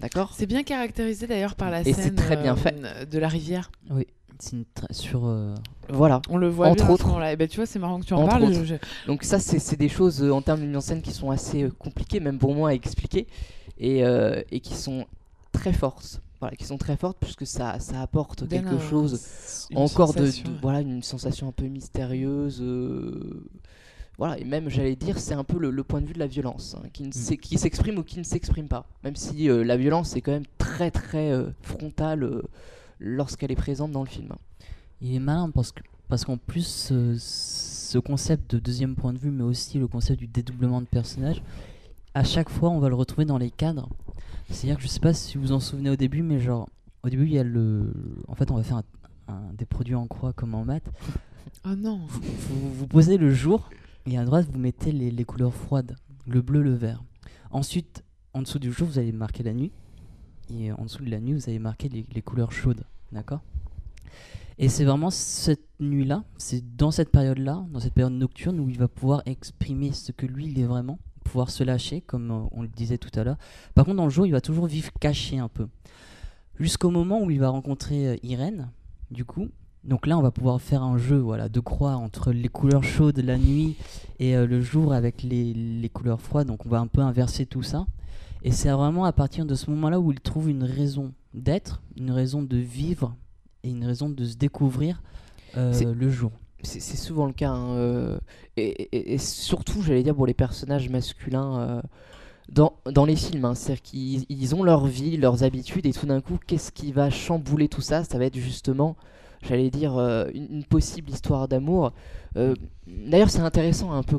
[0.00, 0.32] D'accord?
[0.34, 2.74] C'est bien caractérisé d'ailleurs par la scène très bien fait.
[2.82, 3.70] Euh, de la rivière.
[3.90, 4.06] Oui,
[4.38, 4.56] c'est
[4.90, 5.26] sur.
[5.26, 5.54] Euh,
[5.90, 6.22] voilà.
[6.30, 7.22] On le voit entre autres.
[7.24, 8.50] Et ben, tu vois, c'est marrant que tu en parles.
[9.06, 11.68] Donc ça, c'est des choses euh, en termes de mise en scène qui sont assez
[11.78, 13.26] compliquées, même pour moi à expliquer,
[13.78, 15.06] et, et qui sont
[15.52, 16.22] très fortes.
[16.40, 20.30] Voilà, qui sont très fortes puisque ça, ça apporte quelque chose encore de,
[20.60, 22.62] voilà une sensation un peu mystérieuse
[24.18, 26.74] voilà, et même j'allais dire, c'est un peu le, point de vue de la violence,
[26.78, 27.10] hein, mm.
[27.10, 28.86] qui, s'exprime ou qui ne s'exprime pas.
[29.04, 32.42] Même si euh, la violence est quand même très très euh, frontale euh,
[32.98, 34.32] lorsqu'elle est présente dans le film.
[35.02, 39.30] Il est malin parce que parce qu'en plus ce concept de deuxième point de vue,
[39.30, 41.42] mais aussi le concept du dédoublement de personnage,
[42.14, 43.88] à chaque fois on va le retrouver dans les cadres.
[44.48, 46.68] C'est-à-dire que je sais pas si vous vous en souvenez au début, mais genre
[47.02, 47.92] au début il y a le,
[48.28, 48.82] en fait on va faire
[49.28, 50.88] un, des produits en croix comme en maths.
[51.66, 52.00] Oh non.
[52.06, 53.68] vous posez le jour
[54.06, 57.02] et à droite, vous mettez les, couleurs froides, le bleu, le vert.
[57.50, 59.72] Ensuite, en dessous du jour, vous allez marquer la nuit.
[60.48, 62.84] Et en dessous de la nuit, vous allez marquer les, couleurs chaudes.
[63.10, 63.40] D'accord?
[64.58, 68.78] Et c'est vraiment cette nuit-là, c'est dans cette période-là, dans cette période nocturne, où il
[68.78, 72.62] va pouvoir exprimer ce que lui, il est vraiment, pouvoir se lâcher, comme euh, on
[72.62, 73.36] le disait tout à l'heure.
[73.74, 75.66] Par contre, dans le jour, il va toujours vivre caché un peu.
[76.58, 78.70] Jusqu'au moment où il va rencontrer euh, Irène,
[79.10, 79.48] du coup,
[79.86, 83.18] donc là, on va pouvoir faire un jeu voilà, de croix entre les couleurs chaudes
[83.18, 83.76] la nuit
[84.18, 86.48] et euh, le jour avec les, couleurs froides.
[86.48, 87.86] Donc on va un peu inverser tout ça.
[88.42, 92.10] Et c'est vraiment à partir de ce moment-là où il trouve une raison d'être, une
[92.10, 93.14] raison de vivre
[93.62, 95.02] et une raison de se découvrir
[95.56, 96.32] euh, le jour.
[96.62, 97.50] C'est souvent le cas.
[97.50, 98.18] Hein, euh,
[98.56, 101.80] et, surtout, j'allais dire, pour les personnages masculins
[102.48, 103.44] dans, dans, les films.
[103.44, 103.54] Hein.
[103.54, 107.68] C'est-à-dire qu'ils ont leur vie, leurs habitudes, et tout d'un coup, qu'est-ce qui va chambouler
[107.68, 108.02] tout ça?
[108.02, 108.96] Ça va être justement
[109.46, 111.92] j'allais dire, euh, une, possible histoire d'amour.
[112.36, 112.54] Euh,
[112.86, 114.18] d'ailleurs, c'est intéressant un peu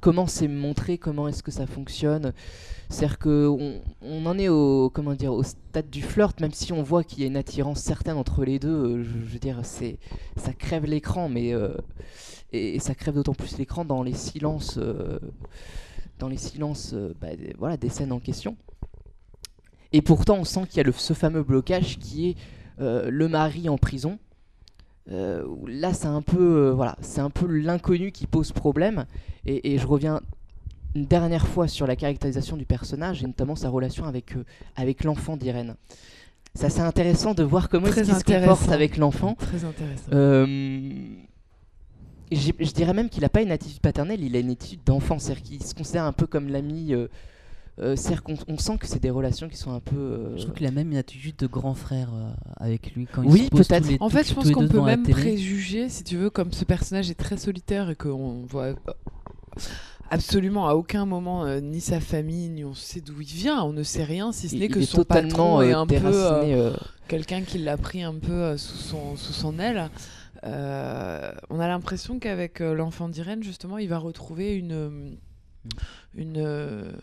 [0.00, 2.32] comment c'est montré, comment est-ce que ça fonctionne.
[2.88, 6.82] C'est-à-dire qu'on on en est au, comment dire, au stade du flirt, même si on
[6.82, 8.68] voit qu'il y a une attirance certaine entre les deux.
[8.68, 11.52] Euh, je, veux dire, ça crève l'écran, mais
[12.52, 14.78] et, ça crève d'autant plus l'écran dans les silences,
[16.18, 18.56] dans les silences, bah, des, voilà, des scènes en question.
[19.92, 22.36] Et pourtant, on sent qu'il y a le, ce fameux blocage qui est
[22.78, 24.18] le mari en prison
[25.10, 29.06] euh, là, c'est un peu, euh, voilà, c'est un peu l'inconnu qui pose problème.
[29.46, 30.20] Et, je reviens
[30.94, 34.44] une dernière fois sur la caractérisation du personnage et notamment sa relation avec euh,
[34.76, 35.76] avec l'enfant d'Irène.
[36.54, 39.34] C'est assez intéressant de voir comment il se comporte avec l'enfant.
[39.34, 40.10] Très intéressant.
[42.30, 45.42] je dirais même qu'il n'a pas une attitude paternelle, il a une attitude d'enfant, c'est-à-dire
[45.42, 46.92] qu'il se considère un peu comme l'ami
[47.80, 47.94] euh,
[48.48, 49.96] on sent que c'est des relations qui sont un peu.
[49.96, 53.22] Euh, je trouve qu'il a même une attitude de grand frère euh, avec lui quand
[53.24, 53.88] oui, peut-être.
[54.00, 57.14] En fait, je pense qu'on peut même préjuger, si tu veux, comme ce personnage est
[57.14, 58.74] très solitaire et qu'on voit
[60.10, 63.82] absolument à aucun moment ni sa famille ni on sait d'où il vient on ne
[63.82, 66.72] sait rien si ce n'est que son patron est un peu
[67.08, 69.90] quelqu'un qui l'a pris un peu sous son sous son aile
[70.44, 75.18] on a l'impression qu'avec l'enfant d'Irène justement il va retrouver une
[76.14, 76.94] une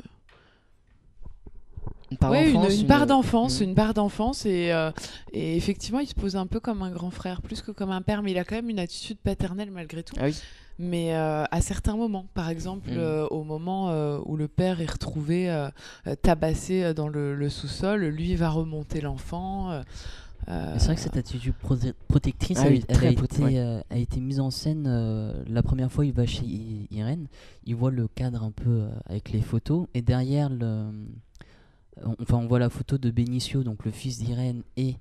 [2.16, 4.92] une part d'enfance, une, part d'enfance, une part d'enfance et, euh,
[5.34, 8.02] et, effectivement il se pose un peu comme un grand frère plus que comme un
[8.02, 10.16] père, mais il a quand même une attitude paternelle malgré tout.
[10.20, 10.28] Ah
[10.78, 12.98] mais euh, à certains moments, par exemple mm.
[12.98, 15.70] euh, au moment où le père est retrouvé
[16.22, 19.82] tabassé dans le, le sous-sol, lui va remonter l'enfant.
[20.48, 21.54] C'est vrai que cette attitude
[22.10, 26.46] protectrice, ah a, été, mise en scène la première fois il va chez
[26.92, 27.28] Irène,
[27.66, 30.92] il voit le cadre un peu avec les photos, et derrière le,
[32.20, 34.98] enfin on voit la photo de Benicio, donc le fils d'Irène et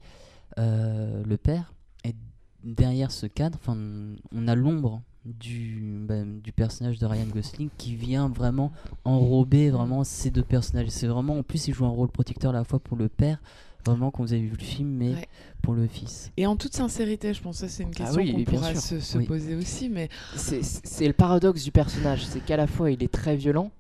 [0.57, 1.73] le père,
[2.05, 2.15] et
[2.63, 8.29] derrière ce cadre, on a l'ombre du, bah, du personnage de Ryan Gosling qui vient
[8.29, 8.73] vraiment
[9.05, 10.89] enrober vraiment ces deux personnages.
[10.89, 13.39] C'est vraiment, en plus, il joue un rôle protecteur à la fois pour le père,
[13.87, 15.29] vraiment quand vous avez vu le film, mais
[15.63, 16.31] pour le fils.
[16.37, 19.55] Et en toute sincérité, je pense que c'est une ah question qu'on pourra se, poser
[19.55, 19.89] aussi.
[19.89, 23.71] mais C'est le paradoxe du personnage, c'est qu'à la fois il est très violent,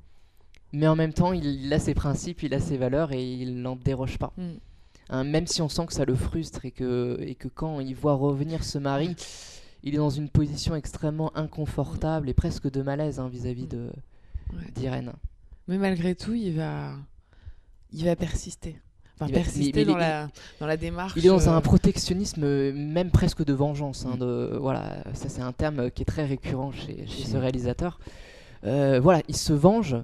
[0.74, 3.76] mais en même temps il a ses principes, il a ses valeurs et il n'en
[3.76, 4.32] déroge pas.
[4.36, 4.42] Mm.
[5.10, 7.94] Hein, même si on sent que ça le frustre et que, et que quand il
[7.94, 9.14] voit revenir ce mari
[9.84, 13.90] il est dans une position extrêmement inconfortable et presque de malaise hein, vis-à-vis de
[14.74, 15.12] d'Irène.
[15.68, 16.92] Mais malgré tout, il va,
[17.92, 18.76] il va persister.
[19.14, 21.12] Enfin, persister dans, la, dans la démarche.
[21.16, 24.06] Il est dans un euh, protectionnisme, même presque de vengeance.
[24.06, 24.18] Hein, mm.
[24.18, 28.00] de, voilà, ça c'est un terme qui est très récurrent chez, ce réalisateur.
[28.64, 29.96] Euh, voilà, il se venge.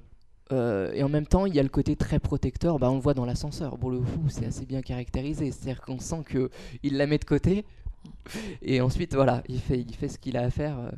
[0.51, 2.79] Euh, et en même temps, il y a le côté très protecteur.
[2.79, 3.77] Bah, on le voit dans l'ascenseur.
[3.77, 5.51] Pour le coup, c'est assez bien caractérisé.
[5.51, 7.65] C'est-à-dire qu'on sent qu'il la met de côté,
[8.61, 10.79] et ensuite, voilà, il fait, il fait ce qu'il a à faire.
[10.79, 10.91] Euh,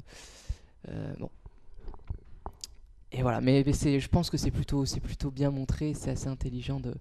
[0.90, 1.30] euh, bon.
[3.12, 6.96] Et voilà, mais, je pense que c'est plutôt, plutôt bien montré, c'est assez intelligent de,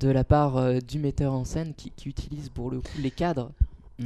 [0.00, 3.52] de la part euh, du metteur en scène qui, utilise pour le coup les cadres.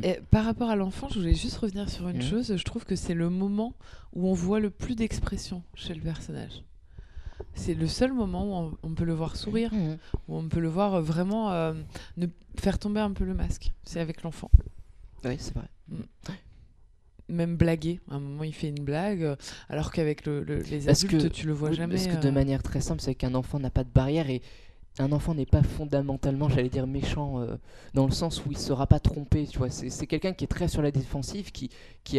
[0.03, 2.23] Et par rapport à l'enfant, je voulais juste revenir sur une mmh.
[2.23, 2.57] chose.
[2.57, 3.75] Je trouve que c'est le moment
[4.13, 6.65] où on voit le plus d'expression chez le personnage.
[7.55, 9.97] C'est le seul moment où on, peut le voir sourire, mmh.
[10.29, 11.53] où on peut le voir vraiment
[12.17, 13.73] ne faire tomber un peu le masque.
[13.85, 14.51] C'est avec l'enfant.
[15.25, 15.69] Oui, c'est vrai.
[15.89, 16.03] Mm.
[17.31, 18.01] Même blaguer.
[18.11, 19.37] À un moment, il fait une blague, euh,
[19.71, 21.95] alors qu'avec le, les adultes, tu le vois jamais.
[21.95, 22.33] Parce que de euh.
[22.33, 24.43] manière très simple, c'est qu'un enfant n'a pas de barrière et
[24.99, 27.57] un enfant n'est pas fondamentalement, j'allais dire, méchant euh,
[27.95, 29.47] dans le sens où il ne sera pas trompé.
[29.47, 31.71] Tu vois, c'est quelqu'un qui est très sur la défensive, qui,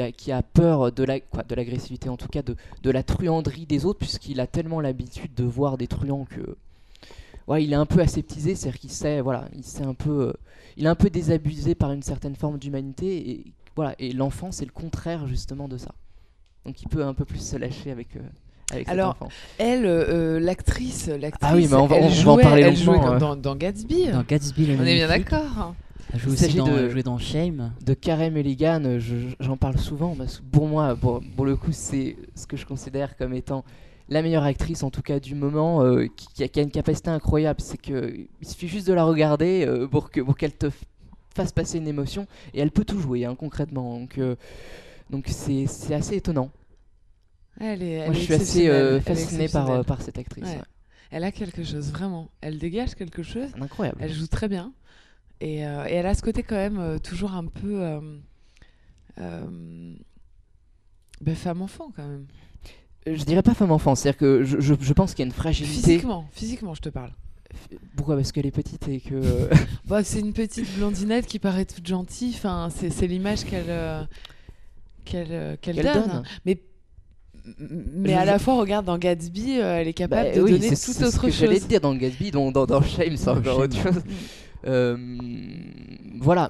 [0.01, 3.99] a, peur de la, de l'agressivité, en tout cas de, de la truanderie des autres,
[3.99, 6.57] puisqu'il a tellement l'habitude de voir des truands que
[7.47, 10.33] ouais, il est un peu aseptisé, c'est-à-dire qu'il sait, voilà, il sait un peu, euh,
[10.77, 14.65] il est un peu désabusé par une certaine forme d'humanité et voilà, et l'enfant c'est
[14.65, 15.93] le contraire justement de ça.
[16.65, 18.15] Donc il peut un peu plus se lâcher avec.
[18.15, 18.21] Euh,
[18.71, 19.17] avec Alors,
[19.58, 23.56] elle, euh, l'actrice, l'actrice, ah oui, mais on va, en parler elle jouait dans, dans,
[23.56, 24.08] Gatsby.
[24.12, 25.75] Dans Gatsby, on est bien d'accord.
[26.13, 27.73] Elle joue aussi dans, de, dans Shame.
[27.86, 28.99] De Karen Mulligan,
[29.39, 32.65] j'en parle souvent parce que pour moi, pour, pour le coup, c'est ce que je
[32.65, 33.63] considère comme étant
[34.10, 37.78] la meilleure actrice en tout cas du moment euh, qui, a, une capacité incroyable c'est
[37.78, 40.67] que il suffit juste de la regarder euh, pour que pour qu'elle te
[41.36, 44.36] fasse passer une émotion et elle peut tout jouer hein, concrètement donc euh,
[45.10, 46.51] donc c'est assez étonnant
[47.59, 50.47] elle est, Moi, je suis assez fasciné par, par cette actrice
[51.11, 54.73] elle a quelque chose vraiment elle dégage quelque chose incroyable elle joue très bien
[55.39, 57.99] et, et, elle a ce côté quand même toujours un peu
[59.17, 59.97] ben,
[61.35, 62.25] femme enfant quand même
[63.07, 65.75] je dirais pas femme enfant, c'est-à-dire que je, je, pense qu'il y a une fragilité.
[65.75, 67.11] Physiquement, physiquement, je te parle.
[67.95, 68.15] Pourquoi?
[68.15, 69.49] Parce qu'elle est petite et que.
[69.85, 72.33] bah, c'est une petite blondinette qui paraît toute gentille.
[72.35, 74.03] Enfin, c'est l'image qu'elle euh,
[75.05, 76.23] qu'elle euh, qu'elle donne.
[76.45, 76.59] Mais
[77.60, 80.73] mais à la fois, regarde dans Gatsby, euh, elle est capable bah de donner tout
[80.73, 81.39] autre ce que chose.
[81.39, 84.03] J'allais te dire dans Gatsby, dans, dans, dans Shame, c'est encore autre chose.
[84.65, 86.19] Mm.
[86.21, 86.49] voilà.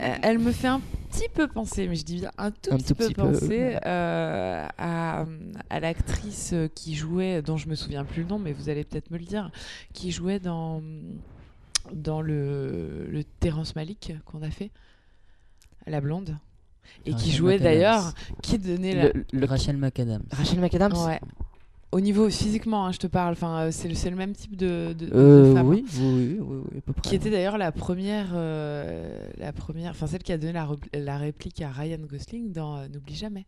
[0.00, 2.94] Euh, elle me fait un petit peu penser, mais je dis bien un tout, petit,
[2.94, 5.24] peu, penser euh, à,
[5.70, 9.10] à l'actrice qui jouait, dont je me souviens plus le nom, mais vous allez peut-être
[9.10, 9.50] me le dire,
[9.92, 10.82] qui jouait dans,
[11.92, 14.70] dans le, le Terrence Malik qu'on a fait,
[15.86, 16.36] la blonde.
[17.06, 19.10] Et qui jouait d'ailleurs, qui donnait la...
[19.32, 20.22] Le, Rachel McAdams.
[20.32, 21.20] Rachel McAdams Ouais.
[21.94, 23.34] Au niveau physiquement, hein, je te parle.
[23.34, 25.68] Enfin, euh, c'est le, le, même type de, de, euh, femme.
[25.68, 27.08] Oui, oui, oui, oui, à peu près.
[27.08, 31.18] Qui était d'ailleurs la première, euh, la première, enfin celle qui a donné la, la
[31.18, 33.46] réplique à Ryan Gosling dans N'oublie jamais.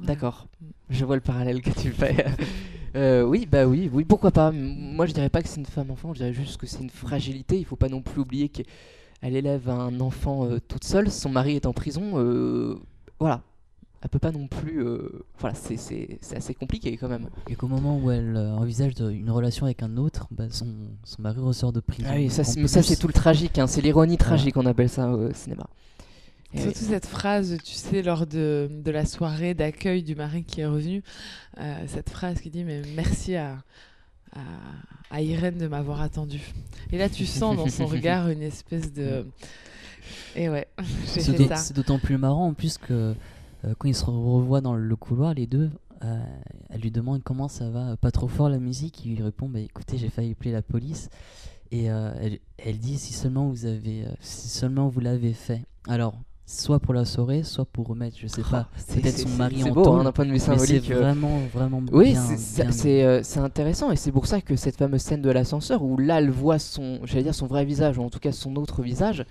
[0.00, 0.48] D'accord.
[0.60, 0.66] Mm.
[0.90, 2.26] Je vois le parallèle que tu fais.
[3.22, 4.50] oui, bah oui, oui, pourquoi pas.
[4.50, 6.14] Moi, je dirais pas que c'est une femme enfant.
[6.14, 7.56] Je dirais juste que c'est une fragilité.
[7.60, 8.48] Il faut pas non plus oublier
[9.20, 11.10] qu'elle élève un enfant toute seule.
[11.10, 12.78] Son mari est en prison.
[13.20, 13.42] voilà,
[14.04, 14.84] elle peut pas non plus.
[14.84, 17.30] Euh, voilà, c'est assez compliqué quand même.
[17.48, 20.66] Et qu'au moment où elle euh, envisage une relation avec un autre, bah, son,
[21.04, 22.06] son, mari ressort de prison.
[22.12, 24.90] Ah oui, ça, mais ça c'est tout le tragique, hein, c'est l'ironie tragique, on appelle
[24.90, 25.66] ça au cinéma.
[26.54, 30.66] Surtout cette phrase, tu sais, lors de, de la soirée d'accueil du mari qui est
[30.66, 31.02] revenu,
[31.58, 33.56] euh, cette phrase qui dit mais merci à,
[34.34, 36.40] à, à Irène de m'avoir attendu.
[36.92, 39.26] Et là, tu sens dans son regard une espèce de.
[40.36, 40.66] Et ouais,
[41.06, 43.14] c'est d'autant plus marrant en plus que
[43.64, 45.70] euh, quand ils se revoient dans le couloir, les deux,
[46.02, 46.22] euh,
[46.68, 49.04] elle lui demande comment ça va, pas trop fort la musique.
[49.04, 51.08] Il lui répond bah, écoutez, j'ai failli appeler la police.
[51.70, 55.62] Et elle, elle, dit si seulement vous avez, si seulement vous l'avez fait.
[55.88, 56.14] Alors,
[56.46, 59.70] soit pour la soirée, soit pour remettre, je sais pas, oh, peut-être son mari en
[59.70, 60.84] beau, hein, d'un point de vue symbolique.
[60.86, 65.30] C'est vraiment, vraiment Oui, c'est intéressant et c'est pour ça que cette fameuse scène de
[65.30, 68.32] l'ascenseur où là elle voit son, j'allais dire son vrai visage ou en tout cas
[68.32, 69.24] son autre visage,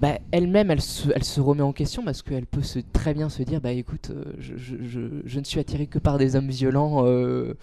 [0.00, 3.28] bah, elle-même, elle se, elle se remet en question parce qu'elle peut se, très bien
[3.28, 4.76] se dire bah écoute, euh, je, je,
[5.24, 7.54] je, ne suis attirée que par des hommes violents, euh,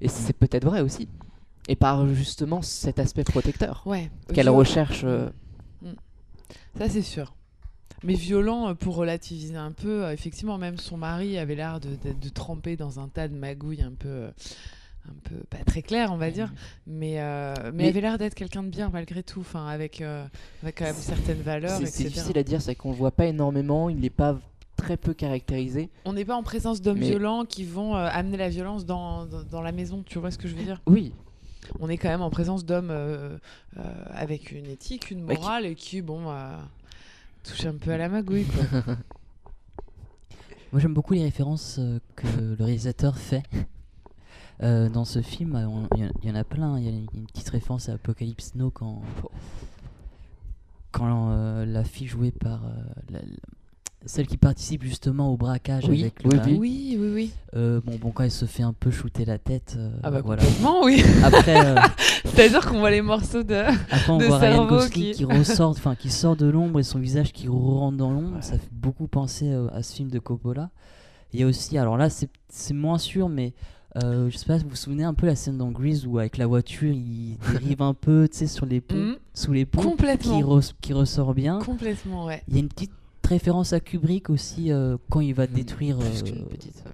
[0.00, 1.08] et c'est peut-être vrai aussi.
[1.68, 5.02] Et par justement cet aspect protecteur ouais, qu'elle recherche.
[5.04, 5.28] Euh,
[5.82, 5.92] mm.
[6.78, 7.34] Ça, c'est sûr.
[8.04, 12.28] Mais violent, pour relativiser un peu, effectivement, même son mari avait l'air de, de, de,
[12.28, 14.28] tremper dans un tas de magouilles un peu
[15.08, 16.52] un peu pas très clair on va dire.
[16.86, 20.24] Mais euh, mais, avait l'air d'être quelqu'un de bien malgré tout enfin avec euh,
[20.62, 23.88] avec quand même certaines valeurs c'est difficile à dire c'est qu'on le voit pas énormément
[23.88, 24.38] il n'est pas
[24.76, 25.88] très peu caractérisé.
[26.04, 29.62] On n'est pas en présence d'hommes violents qui vont euh, amener la violence dans, dans,
[29.62, 30.82] la maison tu vois ce que je veux dire?
[30.86, 31.12] Oui.
[31.80, 32.92] On est quand même en présence d'hommes
[34.10, 36.30] avec une éthique une morale et qui bon
[37.44, 38.64] touche un peu à la magouille quoi.
[40.72, 41.80] moi j'aime beaucoup les références
[42.16, 43.42] que le réalisateur fait
[44.62, 46.78] euh, dans ce film, il y, en a plein.
[46.78, 49.02] Il y a une petite référence à Apocalypse Now quand,
[50.92, 53.18] quand euh, la fille jouée par euh,
[54.06, 57.10] celle qui participe justement au braquage oui, avec le oui, oui, oui,
[57.54, 57.80] oui.
[57.84, 59.78] bon, bon, quand elle se fait un peu shooter la tête.
[60.02, 60.42] ah bah voilà.
[60.42, 61.02] complètement, oui.
[61.24, 61.74] Après,
[62.24, 63.54] c'est-à-dire qu'on voit les morceaux de.
[63.54, 67.32] Après, on voit Ryan Gosling qui, ressort, enfin, qui sort de l'ombre et son visage
[67.32, 68.38] qui rentre dans l'ombre.
[68.40, 70.70] Ça fait beaucoup penser à ce film de Coppola.
[71.32, 73.54] Il y a aussi, alors là, c'est moins sûr, mais
[74.02, 76.36] euh, je sais pas, vous vous souvenez un peu la scène dans Grease où avec
[76.36, 79.16] la voiture il dérive un peu, tu sais, sur les ponts, mm.
[79.34, 80.60] sous les ponts, Complètement.
[80.60, 81.60] Qui, qui, ressort bien.
[81.60, 82.42] Complètement, ouais.
[82.48, 82.92] Il y a une petite
[83.26, 85.50] référence à Kubrick aussi euh, quand il va mm.
[85.50, 86.84] détruire, euh, petite,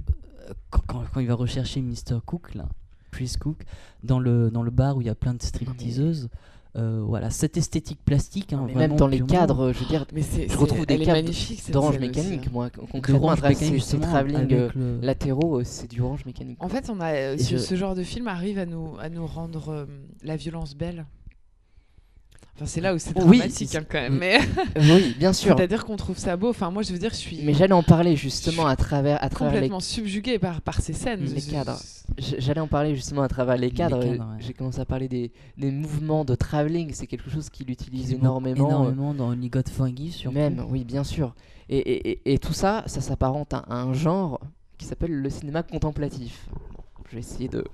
[0.71, 2.69] quand, quand, il va rechercher Mr Cook là,
[3.11, 3.65] Chris Cook,
[4.03, 6.29] dans le dans le bar où il y a plein de stripteaseuses.
[6.77, 8.53] Euh, voilà, cette esthétique plastique.
[8.53, 11.31] Hein, même dans les cadres, je veux dire, mais je retrouve des cadres
[11.73, 12.71] d'orange mécanique, moi.
[12.71, 16.63] Concrètement, ces travelling euh, latéraux, euh, c'est du orange mécanique.
[16.63, 19.89] En fait, on a, ce, genre de film arrive à nous, à nous rendre
[20.23, 21.07] la violence belle
[22.67, 24.19] c'est là où c'est dramatique hein, quand même.
[24.19, 24.39] Mais...
[24.77, 25.57] oui, bien sûr.
[25.57, 26.51] C'est-à-dire qu'on trouve ça beau.
[26.51, 27.41] Enfin, moi, je veux dire, je suis.
[27.43, 29.85] Mais j'allais en parler justement à travers, à travers complètement les...
[29.85, 31.25] subjugué par par ces scènes.
[31.25, 31.79] Les cadres.
[32.19, 34.03] J'allais en parler justement à travers les cadres.
[34.39, 36.91] J'ai commencé à parler des, des mouvements de travelling.
[36.93, 38.69] C'est quelque chose qu'il utilise énormément.
[38.69, 40.37] Énormément dans Only God Fungi, surtout.
[40.37, 41.35] Même, oui, bien sûr.
[41.69, 44.41] Et, et, et tout ça, ça s'apparente à un genre
[44.77, 46.49] qui s'appelle le cinéma contemplatif.
[47.11, 47.65] Je vais essayer de,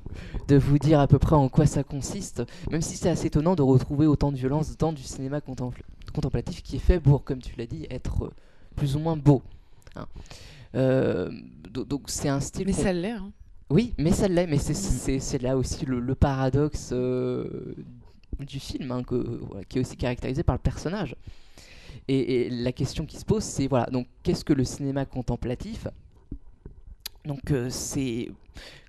[0.48, 3.54] de, vous dire à peu près en quoi ça consiste, même si c'est assez étonnant
[3.54, 7.54] de retrouver autant de violence dans du cinéma contemplatif qui est fait pour, comme tu
[7.58, 8.30] l'as dit, être euh,
[8.76, 9.42] plus ou moins beau.
[9.94, 10.06] Hein.
[10.74, 11.30] Euh,
[11.68, 12.64] donc c'est un style...
[12.66, 13.10] Mais ça l'est.
[13.10, 13.30] Hein.
[13.68, 17.74] Oui, mais ça l'est, mais c'est là aussi le, paradoxe euh,
[18.38, 21.14] du film, hein, que, qui est aussi caractérisé par le personnage.
[22.08, 25.88] Et, et la question qui se pose, c'est voilà, donc qu'est-ce que le cinéma contemplatif?
[27.26, 28.28] Donc c'est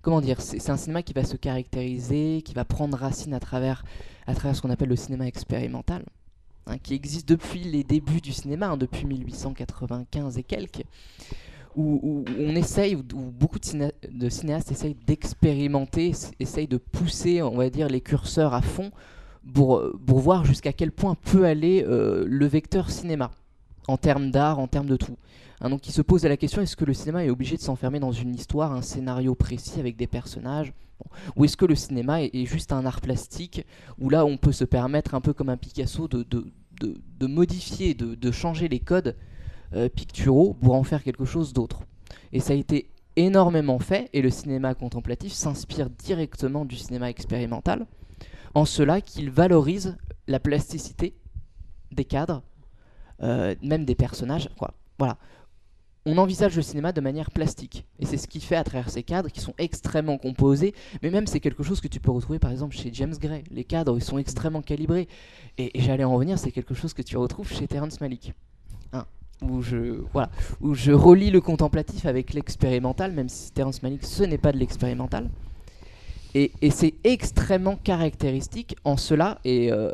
[0.08, 3.84] comment dire, c'est un cinéma qui va se caractériser, qui va prendre racine à travers,
[4.28, 6.06] ce qu'on appelle le cinéma expérimental,
[6.66, 10.84] hein, qui existe depuis les débuts du cinéma, hein, depuis 1895 et quelques,
[11.76, 17.90] où, on essaye, où, beaucoup de, cinéastes essayent d'expérimenter, essayent de pousser, on va dire,
[17.90, 18.92] les curseurs à fond
[19.54, 23.30] pour, pour voir jusqu'à quel point peut aller euh, le vecteur cinéma,
[23.90, 25.18] en termes d'art, en termes de tout.
[25.62, 28.00] Hein, donc il se pose la question est-ce que le cinéma est obligé de s'enfermer
[28.00, 30.74] dans une histoire, un scénario précis avec des personnages?
[31.36, 33.66] Ou est-ce que le cinéma est, juste un art plastique
[34.00, 38.68] où là on peut se permettre, un peu comme un Picasso, de, modifier, de, changer
[38.68, 39.16] les codes
[39.74, 41.82] euh, picturaux pour en faire quelque chose d'autre?
[42.34, 47.88] Et ça a été énormément fait et le cinéma contemplatif s'inspire directement du cinéma expérimental
[48.54, 49.98] en cela qu'il valorise
[50.28, 51.16] la plasticité
[51.92, 52.44] des cadres,
[53.24, 54.50] euh, même des personnages.
[55.00, 55.18] Voilà
[56.08, 57.86] on envisage le cinéma de manière plastique.
[58.00, 60.74] Et c'est ce qui fait à travers ces cadres qui sont extrêmement composés.
[61.04, 63.44] Mais même c'est quelque chose que tu peux retrouver par exemple chez James Gray.
[63.52, 65.10] Les cadres sont extrêmement calibrés.
[65.58, 68.34] Et, j'allais en revenir, c'est quelque chose que tu retrouves chez Terrence Malick.
[68.94, 69.06] Hein,
[69.42, 70.30] où, je, voilà,
[70.62, 74.58] où je relie le contemplatif avec l'expérimental, même si Terrence Malick ce n'est pas de
[74.58, 75.30] l'expérimental.
[76.34, 79.92] Et, c'est extrêmement caractéristique en cela, et euh,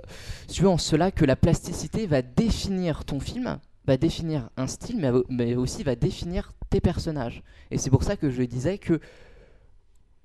[0.64, 4.98] en cela que la plasticité va définir ton film va définir un style,
[5.30, 7.44] mais, aussi va définir tes personnages.
[7.72, 9.00] Et c'est pour ça que je disais que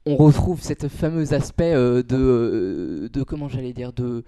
[0.07, 4.25] on retrouve cet fameux aspect euh, de, euh, de comment j'allais dire de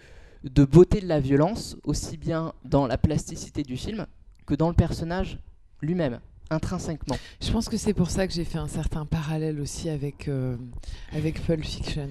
[0.65, 4.07] beauté de la violence aussi bien dans la plasticité du film
[4.47, 5.39] que dans le personnage
[5.81, 6.21] lui-même
[6.51, 7.17] intrinsèquement.
[7.41, 10.57] Je pense que c'est pour ça que j'ai fait un certain parallèle aussi avec, euh,
[11.13, 12.09] avec Pulp Fiction.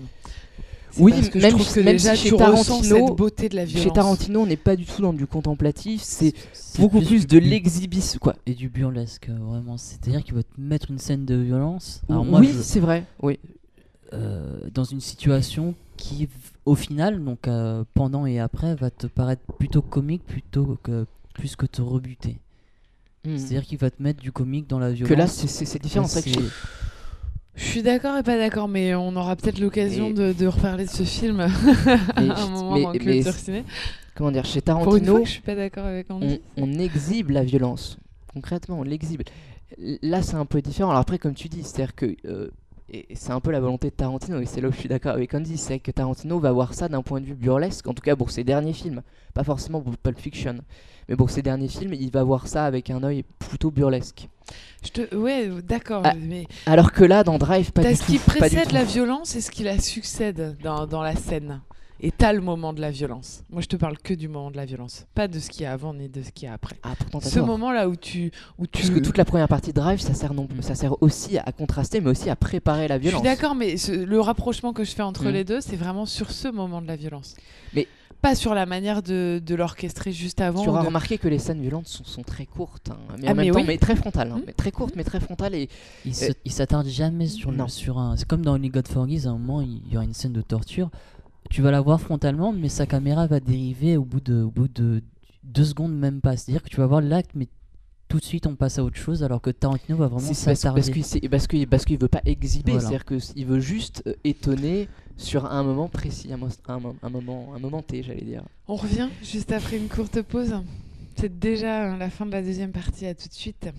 [0.98, 3.84] Oui, même, que même si chez Tarantino, cette beauté de la violence.
[3.84, 6.34] Chez Tarantino, on n'est pas du tout dans du contemplatif, c'est
[6.78, 8.36] beaucoup plus, de l'exhibition quoi.
[8.46, 9.78] Et du burlesque, vraiment.
[9.78, 12.02] C'est-à-dire qu'il va te mettre une scène de violence.
[12.10, 13.06] oui, c'est vrai.
[13.22, 13.40] Oui.
[14.12, 16.30] Euh, dans une situation qui,
[16.66, 21.56] au final, donc euh, pendant et après, va te paraître plutôt comique plutôt que plus
[21.56, 22.38] que te rebuter.
[23.24, 23.38] Hmm.
[23.38, 25.10] C'est-à-dire qu'il va te mettre du comique dans la violence.
[25.10, 26.08] Que là, c'est différent.
[27.60, 30.90] Je suis d'accord et pas d'accord, mais on aura peut-être l'occasion de, de, reparler de
[30.90, 31.42] ce film
[32.16, 33.66] à un moment mais, en culture ciné.
[34.16, 37.98] Comment dire, chez Tarantino, je suis pas d'accord avec on, on, exhibe la violence.
[38.34, 39.24] Concrètement, on l'exhibe.
[39.78, 40.92] Là, c'est un peu différent.
[40.92, 42.50] Alors après, comme tu dis, c'est-à-dire que euh,
[42.92, 45.14] et c'est un peu la volonté de Tarantino, et c'est là où je suis d'accord
[45.14, 48.02] avec Andy, c'est que Tarantino va voir ça d'un point de vue burlesque, en tout
[48.02, 49.02] cas pour ses derniers films,
[49.34, 50.60] pas forcément pour Pulp Fiction,
[51.08, 54.30] mais pour ses derniers films, il va voir ça avec un œil plutôt burlesque.
[54.84, 55.16] Je te...
[55.16, 56.02] Ouais, d'accord.
[56.06, 56.46] Ah, mais...
[56.66, 57.96] Alors que là, dans Drive, pas du tout.
[57.96, 61.62] ce qui précède la violence et ce qui la succède dans, dans la scène.
[62.02, 63.44] Et t'as le moment de la violence.
[63.50, 65.66] Moi, je te parle que du moment de la violence, pas de ce qu'il y
[65.66, 66.78] a avant ni de ce qu'il y a après.
[66.82, 68.82] Ah, pourtant, Ce moment-là où tu, où tu.
[68.82, 71.52] Parce que toute la première partie de Drive, ça sert non, ça sert aussi à
[71.52, 73.22] contraster, mais aussi à préparer la violence.
[73.22, 75.32] Je suis d'accord, mais le rapprochement que je fais entre mm.
[75.32, 77.36] les deux, c'est vraiment sur ce moment de la violence.
[77.74, 77.88] Mais
[78.22, 80.64] pas sur la manière de, de l'orchestrer juste avant.
[80.64, 82.98] Tu auras remarqué que les scènes violentes sont, sont très courtes, hein.
[83.18, 84.38] mais ah, en même temps, mais très frontales, hein.
[84.40, 84.44] mm.
[84.48, 85.70] mais très courtes, mais très frontales et
[86.06, 88.16] il s'attarde jamais sur, sur un.
[88.16, 90.42] C'est comme dans Only God Forgives, à un moment, il y aura une scène de
[90.42, 90.90] torture
[91.50, 94.68] tu vas la voir frontalement, mais sa caméra va dériver au bout de, au bout
[94.68, 95.04] de
[95.44, 96.38] deux secondes, même pas.
[96.38, 97.48] C'est-à-dire que tu vas voir l'acte, mais
[98.08, 100.82] tout de suite on passe à autre chose, alors que Tarantino va vraiment s'attarder.
[100.82, 104.88] Parce qu'il parce qu'il parce veut pas exhiber, c'est-à-dire qu'il veut juste euh, étonner
[105.18, 106.40] sur un moment précis, un,
[106.74, 108.44] un, un, moment, un moment T, j'allais dire.
[108.68, 110.56] On revient juste après une courte pause.
[111.18, 113.06] C'est déjà la fin de la deuxième partie.
[113.06, 113.70] À tout de suite.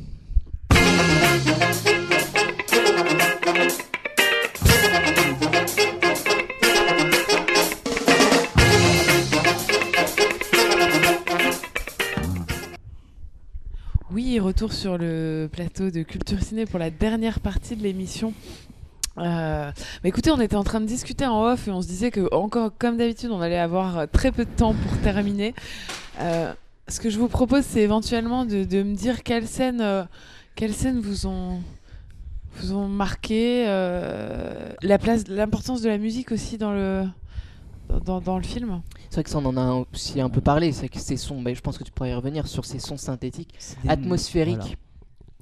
[14.38, 18.32] Retour sur le plateau de Culture Ciné pour la dernière partie de l'émission.
[19.18, 19.72] Euh,
[20.04, 22.70] écoutez, on était en train de discuter en off et on se disait que, encore
[22.78, 25.52] comme d'habitude, on allait avoir très peu de temps pour terminer.
[26.20, 26.52] Euh,
[26.86, 30.04] ce que je vous propose, c'est éventuellement de, me dire quelles scènes, euh,
[30.54, 31.60] quelles scènes vous ont,
[32.54, 37.04] vous ont marqué, la place, l'importance de la musique aussi dans le,
[38.04, 38.82] dans, dans le film.
[39.08, 40.72] C'est vrai que ça, on en a aussi un peu parlé.
[40.72, 42.96] C'est que ces sons, mais je pense que tu pourrais y revenir sur ces sons
[42.96, 43.54] synthétiques,
[43.88, 44.76] atmosphériques.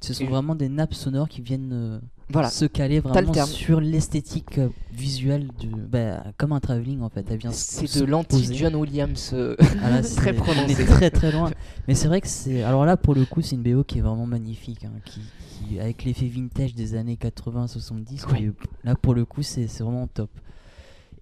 [0.01, 2.51] Ce sont vraiment des nappes sonores qui viennent euh, voilà.
[2.51, 7.27] se caler vraiment sur l'esthétique euh, visuelle du, bah, comme un travelling en fait.
[7.51, 10.85] C'est de l'anti-John Williams euh, ah très prononcé.
[10.85, 11.51] très très loin.
[11.89, 12.63] Mais c'est vrai que c'est.
[12.63, 16.05] Alors là, pour le coup, c'est une BO qui est vraiment magnifique, hein, qui, avec
[16.05, 18.53] l'effet vintage des années 80-70.
[18.85, 20.31] Là, pour le coup, c'est vraiment top.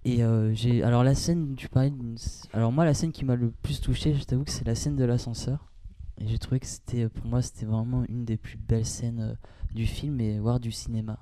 [0.07, 1.91] Et euh, j'ai alors la scène, tu parlais
[2.53, 4.95] alors moi la scène qui m'a le plus touché, je t'avoue que c'est la scène
[4.95, 5.69] de l'ascenseur.
[6.21, 9.33] Et j'ai trouvé que c'était pour moi c'était vraiment une des plus belles scènes euh,
[9.75, 11.19] du film et voire du cinéma.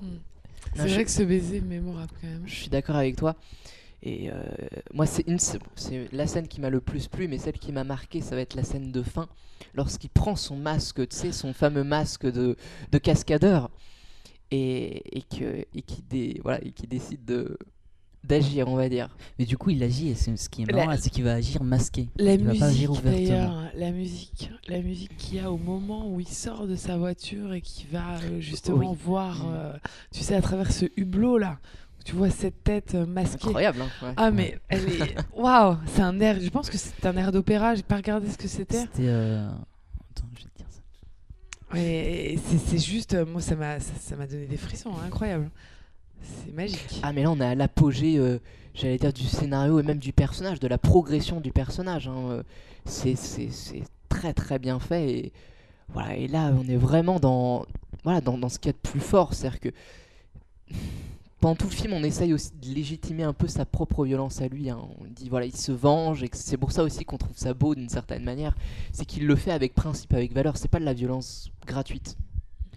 [0.00, 0.06] Mm.
[0.76, 2.42] C'est vrai que ce baiser est mémorable quand même.
[2.46, 3.36] Je suis d'accord avec toi.
[4.02, 4.42] Et euh,
[4.92, 7.84] moi, c'est une, c'est la scène qui m'a le plus plu, mais celle qui m'a
[7.84, 9.28] marqué, ça va être la scène de fin,
[9.74, 12.56] lorsqu'il prend son masque, tu sais, son fameux masque de,
[12.92, 13.70] de cascadeur,
[14.50, 17.56] et, et, que, et, qui, dé, voilà, et qui décide de
[18.26, 19.08] d'agir, on va dire.
[19.38, 22.08] Mais du coup, il agit, et ce qui est marrant, c'est qu'il va agir masqué.
[22.16, 23.64] La il musique, va pas agir ouvertement.
[23.74, 27.52] la musique, la musique qu'il y a au moment où il sort de sa voiture
[27.52, 29.72] et qui va euh, justement voir, euh,
[30.12, 31.58] tu sais, à travers ce hublot là,
[32.00, 33.46] où tu vois cette tête euh, masquée.
[33.46, 35.16] Incroyable, hein Ah, mais elle est.
[35.36, 38.38] Waouh C'est un air, je pense que c'est un air d'opéra, j'ai pas regardé ce
[38.38, 38.80] que c'était.
[38.80, 39.08] C'était.
[39.08, 40.44] Attends, je
[41.72, 45.50] c'est juste, euh, moi, ça m'a ça, m'a donné des frissons, hein, incroyable.
[46.22, 47.00] C'est magique.
[47.02, 48.38] Ah, mais là, on a l'apogée, euh,
[48.74, 52.08] j'allais dire, du scénario et même du personnage, de la progression du personnage.
[52.08, 52.30] Hein.
[52.30, 52.42] Euh,
[52.84, 53.16] c'est
[54.08, 55.10] très très bien fait.
[55.10, 55.32] Et,
[55.88, 57.66] voilà, et là, on est vraiment dans,
[58.04, 59.34] voilà, dans, dans ce qu'il y a de plus fort.
[59.34, 59.68] C'est-à-dire que
[61.40, 64.48] pendant tout le film, on essaye aussi de légitimer un peu sa propre violence à
[64.48, 64.70] lui.
[64.70, 64.78] Hein.
[65.00, 67.74] On dit voilà, il se venge et c'est pour ça aussi qu'on trouve ça beau
[67.74, 68.54] d'une certaine manière.
[68.92, 70.56] C'est qu'il le fait avec principe, avec valeur.
[70.56, 72.16] C'est pas de la violence gratuite.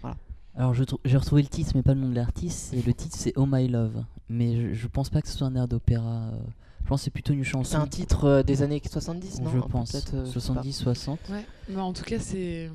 [0.02, 0.16] Voilà.
[0.56, 2.74] Alors j'ai retrouvé le titre, mais pas le nom de l'artiste.
[2.74, 4.04] Et le titre c'est Oh My Love.
[4.28, 6.28] Mais je, pense pas que ce soit un air d'opéra.
[6.32, 6.38] Euh.
[6.82, 7.70] Je pense que c'est plutôt une chanson.
[7.70, 9.50] C'est un titre euh, des années 70, non?
[9.52, 9.96] Je pense.
[10.26, 11.18] 70, 60.
[11.30, 12.70] Euh, ouais, mais en tout cas c'est.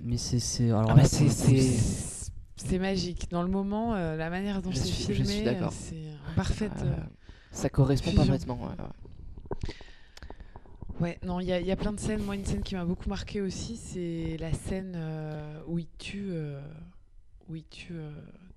[0.00, 0.70] Mais c'est.
[0.70, 1.28] Alors ah bah c'est
[2.56, 3.30] c'est magique.
[3.30, 5.96] Dans le moment, euh, la manière dont c'est filmé, euh, c'est
[6.34, 6.72] parfaite.
[6.82, 6.96] Euh,
[7.50, 8.58] ça correspond parfaitement.
[11.00, 11.18] Ouais.
[11.22, 12.22] non, il y, y, a plein de scènes.
[12.22, 14.98] Moi, une scène qui m'a beaucoup marqué aussi, c'est la scène
[15.66, 16.32] où il tue,
[17.48, 17.94] où il tue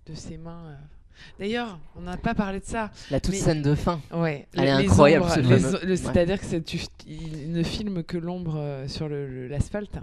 [0.05, 0.77] de ses mains.
[1.39, 2.91] D'ailleurs, on n'a pas parlé de ça.
[3.11, 4.01] La toute scène de fin.
[4.13, 4.47] Ouais.
[4.55, 5.25] Elle est incroyable.
[5.29, 9.99] C'est-à-dire que tu, il ne filme que l'ombre euh, sur l'asphalte.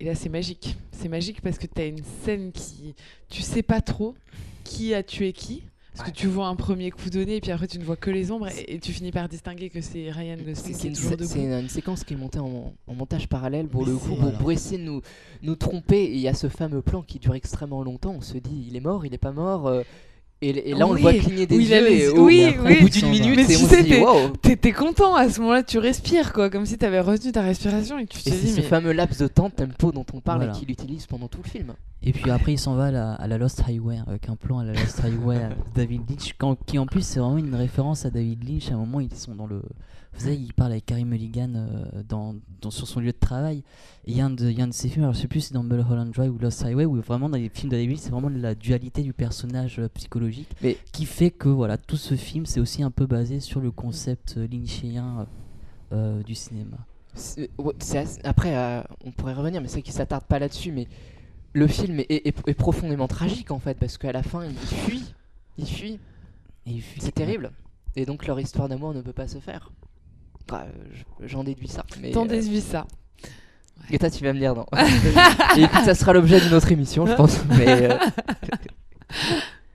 [0.00, 0.76] Et là, c'est magique.
[0.92, 2.94] C'est magique parce que tu as une scène qui.
[3.28, 4.14] Tu sais pas trop
[4.64, 5.62] qui a tué qui.
[5.94, 8.10] Parce que tu vois un premier coup donné et puis après tu ne vois que
[8.10, 11.24] les ombres et, tu finis par distinguer que c'est Ryan Gosling qui est toujours debout.
[11.24, 14.84] C'est une, séquence qui est montée en, montage parallèle pour le coup, pour, essayer de
[14.84, 15.02] nous,
[15.42, 16.04] nous tromper.
[16.04, 18.14] Et il y a ce fameux plan qui dure extrêmement longtemps.
[18.16, 19.66] On se dit, il est mort, il est pas mort.
[19.66, 19.82] Euh,
[20.42, 21.90] et, là, on le voit cligner des yeux.
[21.90, 25.78] Et, oui, au, bout d'une minute, mais tu sais, t'es content à ce moment-là, tu
[25.78, 28.52] respires, quoi, comme si t'avais retenu ta respiration et que tu te dis.
[28.52, 31.48] ce fameux laps de temps, tempo dont on parle et qu'il utilise pendant tout le
[31.48, 31.74] film.
[32.02, 34.72] Et puis après, il s'en va à la, Lost Highway, avec un plan à la
[34.72, 35.38] Lost Highway
[35.74, 36.34] David Lynch,
[36.66, 38.70] qui en plus, c'est vraiment une référence à David Lynch.
[38.70, 39.60] À un moment, ils sont dans le
[40.12, 42.34] vous savez, il parle avec Carrie Mulligan euh, dans,
[42.70, 43.62] sur son lieu de travail.
[44.04, 45.28] Et il y, a un de, y a un de ses films, alors je sais
[45.28, 47.76] plus si c'est dans Mulholland Drive ou Lost Highway, où vraiment dans les films de
[47.76, 50.76] David, c'est vraiment la dualité du personnage euh, psychologique Mais...
[50.92, 54.36] qui fait que voilà, tout ce film, c'est aussi un peu basé sur le concept
[54.36, 55.26] euh, lynchien
[56.24, 56.76] du cinéma.
[58.22, 60.86] après, on pourrait revenir, mais c'est qu'il s'attarde pas là-dessus, mais
[61.52, 65.14] le film est, est, profondément tragique en fait, parce qu'à la fin, il fuit.
[65.58, 65.98] Il fuit.
[67.00, 67.50] C'est terrible.
[67.96, 69.72] Et donc leur histoire d'amour ne peut pas se faire.
[70.50, 70.66] Bah,
[71.22, 71.84] j'en déduis ça.
[72.12, 72.86] T'en euh, déduis ça.
[73.90, 74.66] Et toi, tu vas me dire non.
[75.56, 77.40] et puis, ça sera l'objet d'une autre émission, je pense.
[77.56, 77.90] Mais.
[77.90, 77.98] Euh,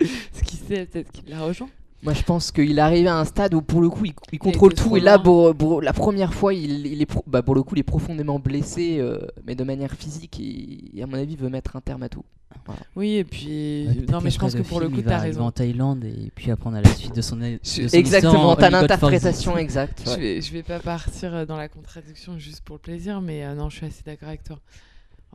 [0.34, 1.70] Ce qui sait, peut-être qu'il la rejoint.
[2.06, 4.76] Moi, je pense qu'il est arrivé à un stade où, pour le coup, il, contrôle
[4.76, 4.96] tout.
[4.96, 8.38] Et là, pour, la première fois, il, est bah, pour le coup, il est profondément
[8.38, 10.40] blessé, euh, mais de manière physique.
[10.40, 12.24] Et, à mon avis, il veut mettre un terme à tout.
[12.96, 13.88] Oui, et puis.
[14.10, 15.46] non, mais je pense que pour le coup, tu as raison.
[15.46, 17.38] en Thaïlande et puis après, on a la suite de son.
[17.38, 20.04] De Exactement, t'as l'interprétation exacte.
[20.06, 23.44] Je, vais, je vais pas partir euh, dans la contradiction juste pour le plaisir, mais
[23.44, 24.60] euh, non, je suis assez d'accord avec toi.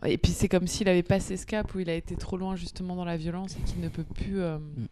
[0.06, 2.56] Et puis, c'est comme s'il avait passé ce cap où il a été trop loin
[2.56, 4.38] justement dans la violence et qu'il ne peut plus.
[4.38, 4.86] Mm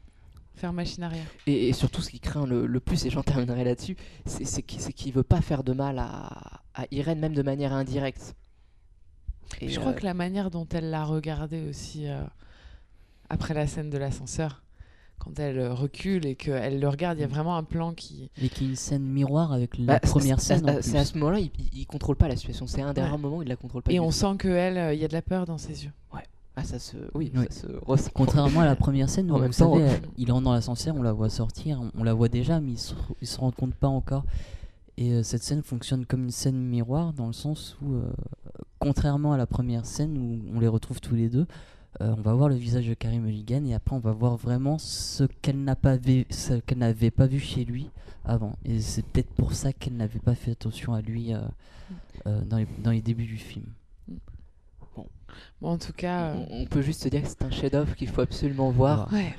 [0.59, 1.27] faire machine arrière.
[1.47, 3.97] Et, surtout, ce qui craint le, plus, et j'en terminerai là-dessus,
[4.27, 8.35] c'est qu'il veut pas faire de mal à, à, Irène, même de manière indirecte.
[9.61, 12.23] Et je crois euh, que la manière dont elle l'a regardé aussi euh,
[13.29, 14.63] après la scène de l'ascenseur,
[15.19, 17.31] quand elle euh, recule et qu'elle le regarde, il y a mm.
[17.31, 18.31] vraiment un plan qui.
[18.41, 20.81] Et qui est une scène miroir avec la bah, première scène.
[20.83, 22.67] C'est à ce moment-là, il, il, contrôle pas la situation.
[22.67, 23.93] C'est un des rares moments où il la contrôle pas.
[23.93, 25.93] Et on sent qu'elle, il y a de la peur dans ses yeux.
[26.15, 26.23] Ouais.
[26.59, 26.97] Ah, ça se.
[27.15, 29.79] Oui, Ça se Contrairement à la première scène où, en même temps,
[30.17, 32.95] il entre dans l'ascenseur, on la voit sortir, on, la voit déjà, mais il se,
[33.23, 34.25] se rend compte pas encore.
[34.97, 38.11] Et euh, cette scène fonctionne comme une scène miroir dans le sens où, euh,
[38.81, 41.47] contrairement à la première scène où on les retrouve tous les deux,
[42.01, 44.77] euh, on va voir le visage de Carrie Mulligan et après on va voir vraiment
[44.79, 47.91] ce qu'elle n'a pas vu, ce qu'elle n'avait pas vu chez lui
[48.25, 48.57] avant.
[48.65, 51.33] Et c'est peut-être pour ça qu'elle n'avait pas fait attention à lui
[52.25, 53.67] dans les, dans les débuts du film.
[55.61, 56.35] Bon, en tout cas.
[56.51, 59.13] On, peut juste se dire que c'est un chef-d'œuvre qu'il faut absolument voir.
[59.13, 59.35] Ouais.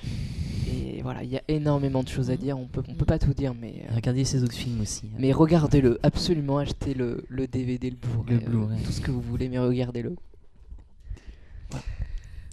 [0.68, 2.58] Et voilà, il y a énormément de choses à dire.
[2.58, 3.86] On peut, on peut pas tout dire, mais.
[3.90, 5.06] Euh, regardez ces autres films aussi.
[5.06, 5.18] Hein.
[5.20, 6.58] Mais regardez-le, absolument.
[6.58, 10.16] Achetez le, le DVD, le Blu-ray, euh, tout ce que vous voulez, mais regardez-le.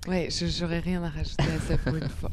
[0.09, 2.30] Ouais, j'aurais rien à rajouter à ça pour une fois.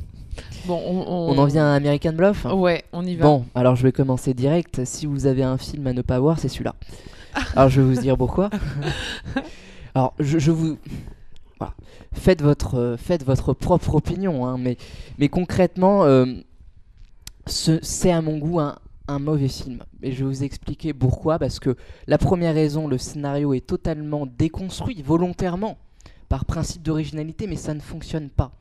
[0.65, 1.37] Bon, on, on...
[1.37, 3.25] en vient à American Bluff Ouais, on y va.
[3.25, 4.85] Bon, alors je vais commencer direct.
[4.85, 6.75] Si vous avez un film à ne pas voir, c'est celui-là.
[7.55, 8.49] alors je vais vous dire pourquoi.
[9.95, 10.77] Alors, je, vous.
[12.13, 16.25] Faites, votre, euh, faites votre propre opinion, hein, mais, concrètement, euh,
[17.45, 18.79] c'est à mon goût un,
[19.19, 19.83] mauvais film.
[20.01, 21.37] Et je vais vous expliquer pourquoi.
[21.37, 21.75] Parce que
[22.07, 25.77] la première raison, le scénario est totalement déconstruit, volontairement,
[26.27, 28.51] par principe d'originalité, mais ça ne fonctionne pas.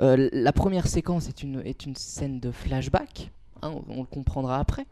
[0.00, 3.30] Euh, la première séquence est une, est une scène de flashback,
[3.62, 4.86] hein, on, le comprendra après.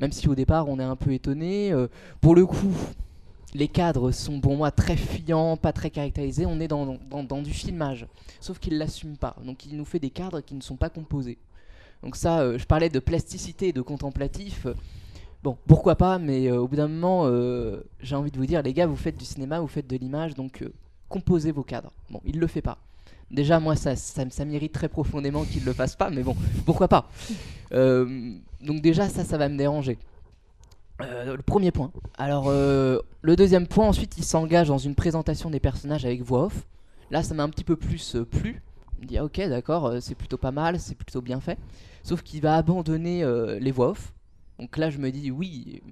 [0.00, 1.72] Même si au départ on est un peu étonné.
[2.20, 2.74] pour le coup,
[3.54, 6.44] les cadres sont pour moi très fuyants, pas très caractérisés.
[6.44, 8.06] On est dans, du filmage,
[8.40, 9.36] sauf qu'il l'assume pas.
[9.44, 11.38] Donc il nous fait des cadres qui ne sont pas composés.
[12.02, 14.66] Donc ça, euh, je parlais de plasticité et de contemplatif.
[15.42, 18.62] Bon, pourquoi pas, mais euh, au bout d'un moment, euh, j'ai envie de vous dire,
[18.62, 20.64] les gars, vous faites du cinéma, vous faites de l'image, donc
[21.08, 21.92] composez vos cadres.
[22.10, 22.78] Bon, il le fait pas.
[23.30, 26.36] Déjà, moi, ça, ça, ça m'irrite très profondément qu'il le fasse pas, mais bon,
[26.66, 27.08] pourquoi pas.
[27.70, 29.96] donc déjà, ça, ça va me déranger.
[31.00, 31.90] Euh, le premier point.
[32.16, 36.44] Alors, euh, le deuxième point, ensuite, il s'engage dans une présentation des personnages avec voix
[36.44, 36.66] off.
[37.10, 38.62] Là, ça m'a un petit peu plus euh, plu.
[38.98, 41.58] Il me dit, ah, ok, d'accord, c'est plutôt pas mal, c'est plutôt bien fait.
[42.02, 43.24] Sauf qu'il va abandonner
[43.60, 44.12] les voix off.
[44.58, 45.82] Donc là, je me dis, oui,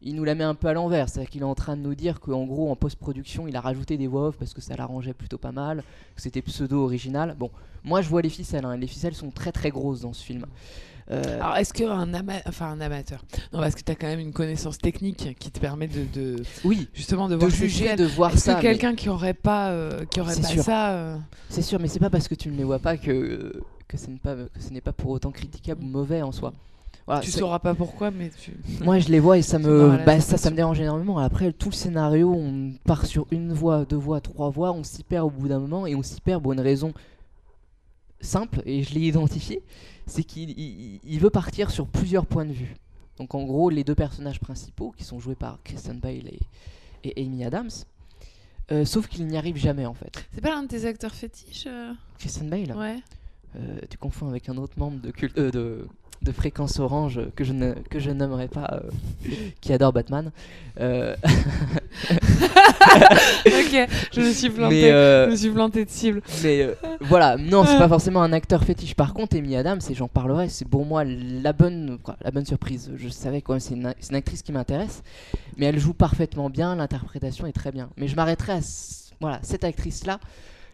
[0.00, 1.08] il nous la met un peu à l'envers.
[1.08, 3.96] C'est-à-dire qu'il est en train de nous dire qu'en gros, en post-production, il a rajouté
[3.96, 5.82] des voix off parce que ça l'arrangeait plutôt pas mal,
[6.14, 7.34] que c'était pseudo-original.
[7.36, 7.50] Bon,
[7.82, 8.64] moi, je vois les ficelles.
[8.64, 8.76] Hein.
[8.76, 10.46] Les ficelles sont très très grosses dans ce film.
[11.10, 14.18] Euh, Alors, est-ce qu'un ama enfin, un amateur Non, parce que tu as quand même
[14.18, 18.56] une connaissance technique qui te permet de, oui, justement de, voir juger, de voir ça.
[18.56, 20.92] Que quelqu'un qui aurait pas, euh, qui aurait pas ça.
[20.92, 21.16] Euh,
[21.48, 23.52] c'est sûr, mais c'est pas parce que tu ne les vois pas que
[23.86, 26.52] que ce n'est pas, que ce n'est pas pour autant critiquable ou mauvais en soi.
[27.06, 28.52] Voilà, tu sauras pas pourquoi, mais tu.
[28.84, 31.16] Moi, je les vois et ça me, bah, ça, ça me dérange énormément.
[31.16, 35.04] Après, tout le scénario, on part sur une voix, deux voix, trois voix, on s'y
[35.04, 36.92] perd au bout d'un moment et on s'y perd pour une raison
[38.20, 39.62] simple et je l'ai identifié,
[40.08, 42.74] c'est qu'il veut partir sur plusieurs points de vue.
[43.18, 46.40] Donc, en gros, les deux personnages principaux qui sont joués par Kristen Bale et,
[47.04, 47.70] et Amy Adams.
[48.70, 50.28] Euh, sauf qu'il n'y arrive jamais en fait.
[50.34, 51.94] C'est pas l'un de tes acteurs fétiches euh?
[52.18, 52.76] Kristen Bale?
[52.76, 52.98] Ouais.
[53.56, 55.86] Euh, tu confonds avec un autre membre de, de,
[56.22, 58.82] de fréquence orange que je ne que je nommerai pas
[59.60, 60.30] qui adore Batman.
[60.80, 60.84] ok,
[64.12, 66.22] je me suis planté, je me suis planté de cible.
[66.44, 66.68] Mais
[67.00, 68.94] voilà, non, c'est pas forcément un acteur fétiche.
[68.94, 72.46] Par contre, Amy Adams, et j'en parlerai, c'est pour moi la bonne, quoi, la bonne
[72.46, 72.92] surprise.
[72.96, 75.02] Je savais quoi, c'est une, une, actrice qui m'intéresse,
[75.56, 77.88] mais elle joue parfaitement bien, l'interprétation est très bien.
[77.96, 78.60] Mais je m'arrêterai à
[79.20, 80.20] voilà cette actrice là.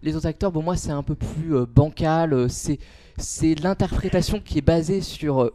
[0.04, 2.48] Les autres acteurs, pour moi, c'est un peu plus bancal.
[2.48, 2.78] c'est
[3.16, 5.50] c'est l'interprétation qui est basée sur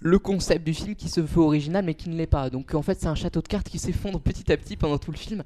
[0.00, 2.50] le concept du film qui se veut original mais qui ne l'est pas.
[2.50, 5.10] Donc en fait c'est un château de cartes qui s'effondre petit à petit pendant tout
[5.10, 5.42] le film.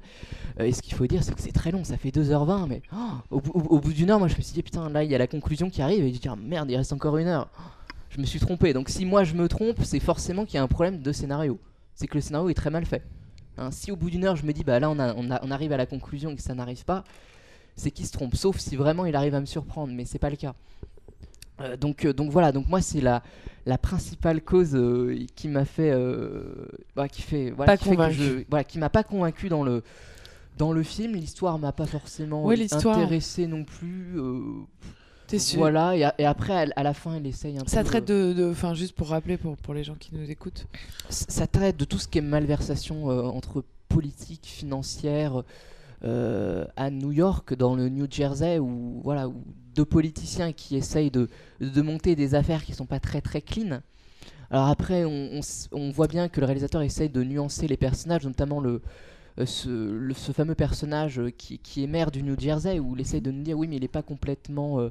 [0.59, 2.81] Euh, et ce qu'il faut dire c'est que c'est très long, ça fait 2h20 mais
[2.93, 5.17] oh, au, bout d'une heure moi je me suis dit putain là il y a
[5.17, 7.49] la conclusion qui arrive et je dis ah, merde il reste encore une heure.
[8.09, 8.73] Je me suis trompé.
[8.73, 11.59] Donc si moi je me trompe c'est forcément qu'il y a un problème de scénario.
[11.93, 13.03] C'est que le scénario est très mal fait.
[13.57, 15.85] Hein, si au bout d'une heure je me dis bah là on arrive à la
[15.85, 17.03] conclusion et que ça n'arrive pas,
[17.79, 18.35] c'est qu'il se trompe.
[18.35, 20.53] Sauf si vraiment il arrive à me surprendre mais c'est pas le cas.
[21.61, 23.21] Euh, donc, euh, donc voilà, donc moi c'est la,
[23.65, 25.93] la principale cause euh, qui m'a fait,
[26.95, 27.89] bah, qui fait, voilà, qui,
[28.49, 29.83] voilà, qui m'a pas convaincu dans le
[30.57, 31.13] dans le film.
[31.13, 34.19] L'histoire m'a pas forcément intéressé non plus.
[35.57, 37.69] Voilà, et, après, à, la fin, il essaye un ça peu.
[37.69, 38.49] Ça traite de.
[38.51, 40.65] Enfin, juste pour rappeler pour, pour les gens qui nous écoutent.
[41.09, 45.43] Ça traite de tout ce qui est malversation entre politique, financière,
[46.03, 49.29] euh, à New York, dans le New Jersey, où voilà,
[49.75, 51.29] deux politiciens qui essayent de,
[51.59, 53.81] de monter des affaires qui sont pas très très clean.
[54.51, 55.41] Alors après, on,
[55.71, 58.81] on, voit bien que le réalisateur essaye de nuancer les personnages, notamment le,
[59.39, 63.31] euh, ce, fameux personnage qui, qui, est maire du New Jersey, où il essaye de
[63.31, 64.79] nous dire oui, mais il n'est pas complètement.
[64.79, 64.89] Euh,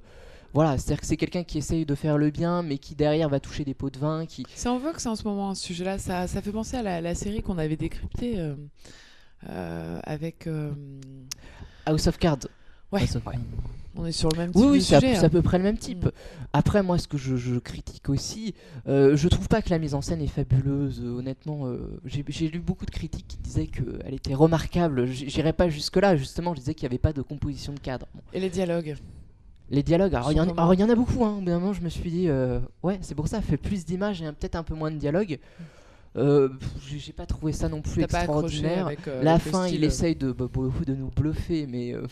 [0.54, 3.40] voilà, c'est-à-dire que c'est quelqu'un qui essaye de faire le bien, mais qui derrière va
[3.40, 4.24] toucher des pots de vin.
[4.26, 4.44] Qui...
[4.54, 5.98] C'est en vogue, en ce moment, ce sujet-là.
[5.98, 8.38] Ça, ça fait penser à la, série qu'on avait décryptée.
[8.38, 8.54] Euh,
[9.46, 10.72] avec euh,
[11.86, 12.48] House of Cards.
[12.90, 13.02] Ouais.
[13.96, 14.60] On est sur le même type.
[14.62, 15.28] Oui, oui c'est à, hein.
[15.28, 16.06] peu près le même type.
[16.06, 16.10] Mm.
[16.52, 18.54] Après, moi, ce que je, critique aussi,
[18.86, 21.02] euh, je trouve pas que la mise en scène est fabuleuse.
[21.04, 21.70] honnêtement,
[22.04, 25.06] j'ai lu beaucoup de critiques qui disaient qu'elle était remarquable.
[25.06, 26.54] J'irai pas jusque-là, justement.
[26.54, 28.06] Je disais qu'il n'y avait pas de composition de cadre.
[28.32, 28.96] Et les dialogues?
[29.70, 31.42] Les dialogues, alors il y, en a beaucoup, hein.
[31.46, 32.28] Au je me suis dit,
[32.82, 35.38] ouais, c'est pour ça, fait plus d'images et peut-être un peu moins de dialogue.
[36.16, 36.48] Euh,
[36.86, 38.90] j'ai pas trouvé ça non plus extraordinaire.
[39.06, 40.48] Euh, la fin, il essaye de, bah,
[40.86, 42.06] de nous bluffer, mais euh,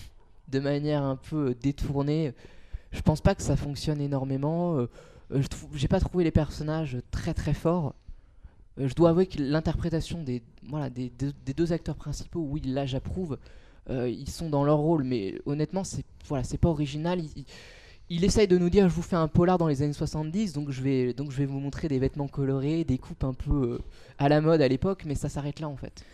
[0.49, 2.35] de manière un peu détournée.
[2.93, 4.87] Je pense pas que ça fonctionne énormément.
[5.75, 7.95] j'ai pas trouvé les personnages très très forts.
[8.79, 13.39] je dois avouer que l'interprétation des, voilà, des, des, deux acteurs principaux, oui, là j'approuve.
[13.91, 17.21] ils sont dans leur rôle, mais honnêtement, c'est voilà, c'est pas original
[18.09, 20.71] il essaye de nous dire je vous fais un polar dans les années 70 donc
[20.71, 23.79] je vais donc je vais vous montrer des vêtements colorés des coupes un peu euh,
[24.19, 26.05] à la mode à l'époque mais ça s'arrête là en fait.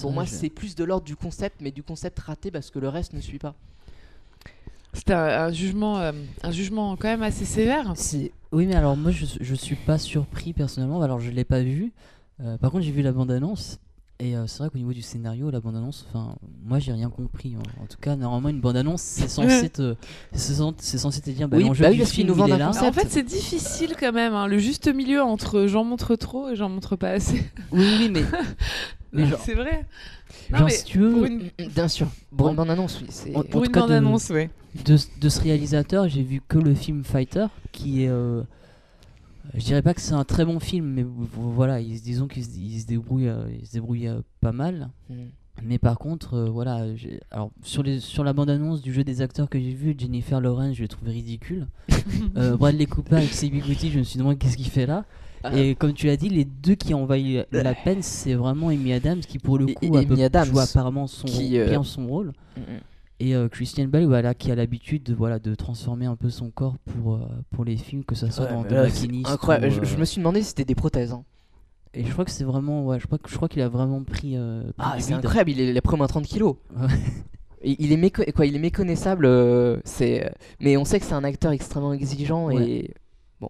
[0.00, 2.88] Pour moi c'est plus de l'ordre du concept mais du concept raté parce que le
[2.88, 3.54] reste ne suit pas.
[4.92, 7.94] C'était un, jugement euh, un jugement quand même assez sévère.
[8.50, 11.02] Oui mais alors moi je, je suis pas surpris personnellement.
[11.02, 11.92] Alors je l'ai pas vu.
[12.40, 13.78] Euh, par contre j'ai vu la bande annonce
[14.18, 17.54] et euh, c'est vrai qu'au niveau du scénario, la bande-annonce, enfin, moi j'ai rien compris.
[17.54, 17.62] Hein.
[17.82, 19.94] En tout cas, normalement, une bande-annonce, c'est censé te,
[20.32, 22.70] c'est censé te dire, bah, l'enjeu bah du film, il est là.
[22.70, 26.56] En fait, c'est difficile quand même, hein, le juste milieu entre j'en montre trop et
[26.56, 27.44] j'en montre pas assez.
[27.72, 28.22] Oui, oui, mais.
[29.12, 29.84] mais c'est vrai.
[30.50, 31.26] genre, si tu veux.
[31.26, 31.50] Une...
[31.74, 32.06] Bien sûr.
[32.34, 33.32] Pour une bande-annonce, oui.
[33.50, 34.48] Pour une bande-annonce, oui.
[34.86, 38.08] De, de, ce réalisateur, j'ai vu que le film Fighter, qui est.
[38.08, 38.42] Euh,
[39.54, 42.78] je dirais pas que c'est un très bon film, mais voilà, disons qu'il se, euh,
[42.78, 44.90] se débrouille euh, pas mal.
[45.08, 45.14] Mm.
[45.62, 46.84] Mais par contre, euh, voilà,
[47.30, 50.74] alors sur, les, sur la bande-annonce du jeu des acteurs que j'ai vu, Jennifer Lawrence,
[50.76, 51.66] je l'ai trouvé ridicule.
[52.58, 55.04] Bradley Cooper avec Goody, je me suis demandé qu'est-ce qu'il fait là.
[55.42, 55.56] Ah.
[55.56, 58.92] Et comme tu l'as dit, les deux qui ont envahi la peine, c'est vraiment Amy
[58.92, 62.32] Adams qui, pour le coup, joue apparemment son, bien son rôle.
[62.56, 62.80] Mm, mm.
[63.18, 66.50] Et euh, Christian Bale, voilà, qui a l'habitude de, voilà, de transformer un peu son
[66.50, 69.30] corps pour, euh, pour les films, que ça soit dans The Machinist.
[69.30, 71.12] Incroyable, je, euh, me suis demandé si c'était des prothèses.
[71.12, 71.24] Hein.
[71.94, 72.84] Et je crois que c'est vraiment.
[72.84, 74.36] Ouais, je crois, je crois qu'il a vraiment pris.
[74.78, 76.56] ah, c'est incroyable, il, est, a pris au moins 30 kilos.
[77.64, 79.26] il, est quoi, il est méconnaissable,
[79.84, 82.92] c'est mais on sait que c'est un acteur extrêmement exigeant et.
[83.40, 83.48] Bon.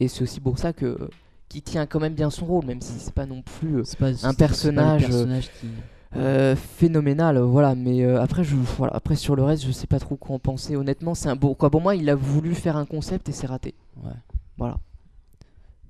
[0.00, 1.10] Et c'est aussi pour ça que.
[1.50, 3.82] qui tient quand même bien son rôle, même si c'est pas non plus
[4.22, 5.02] un personnage.
[5.02, 5.66] personnage qui
[6.12, 7.74] phénoménal, voilà.
[7.74, 10.76] Mais après, je, voilà, après sur le reste, je sais pas trop quoi en penser.
[10.76, 11.54] Honnêtement, c'est un beau.
[11.54, 13.74] Quoi, pour moi, il a voulu faire un concept et c'est raté.
[14.02, 14.12] Ouais.
[14.58, 14.78] Voilà.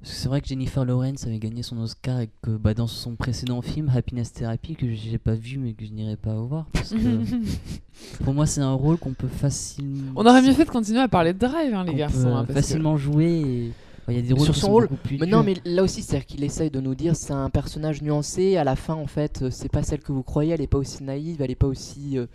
[0.02, 3.60] C'est vrai que Jennifer Lawrence avait gagné son Oscar et que bah, dans son précédent
[3.60, 6.66] film, Happiness Therapy, que j'ai pas vu mais que je n'irai pas voir.
[6.72, 7.24] Parce que
[8.22, 10.12] pour moi, c'est un rôle qu'on peut facilement.
[10.14, 12.36] On aurait mieux fait de continuer à parler de Drive, hein, les garçons.
[12.36, 13.72] Hein, facilement jouer.
[14.14, 14.88] Y a des rôles sur son rôle.
[15.10, 18.56] Mais non, mais là aussi, c'est-à-dire qu'il essaye de nous dire c'est un personnage nuancé.
[18.56, 20.52] À la fin, en fait, euh, c'est pas celle que vous croyez.
[20.54, 22.26] Elle est pas aussi naïve, elle est pas aussi euh,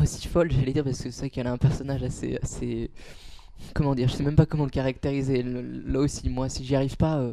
[0.00, 2.90] aussi folle, j'allais dire, parce que c'est vrai qu'elle a un personnage assez assez
[3.72, 5.42] comment dire, je sais même pas comment le caractériser.
[5.42, 7.32] là aussi, moi, si j'y arrive pas, euh,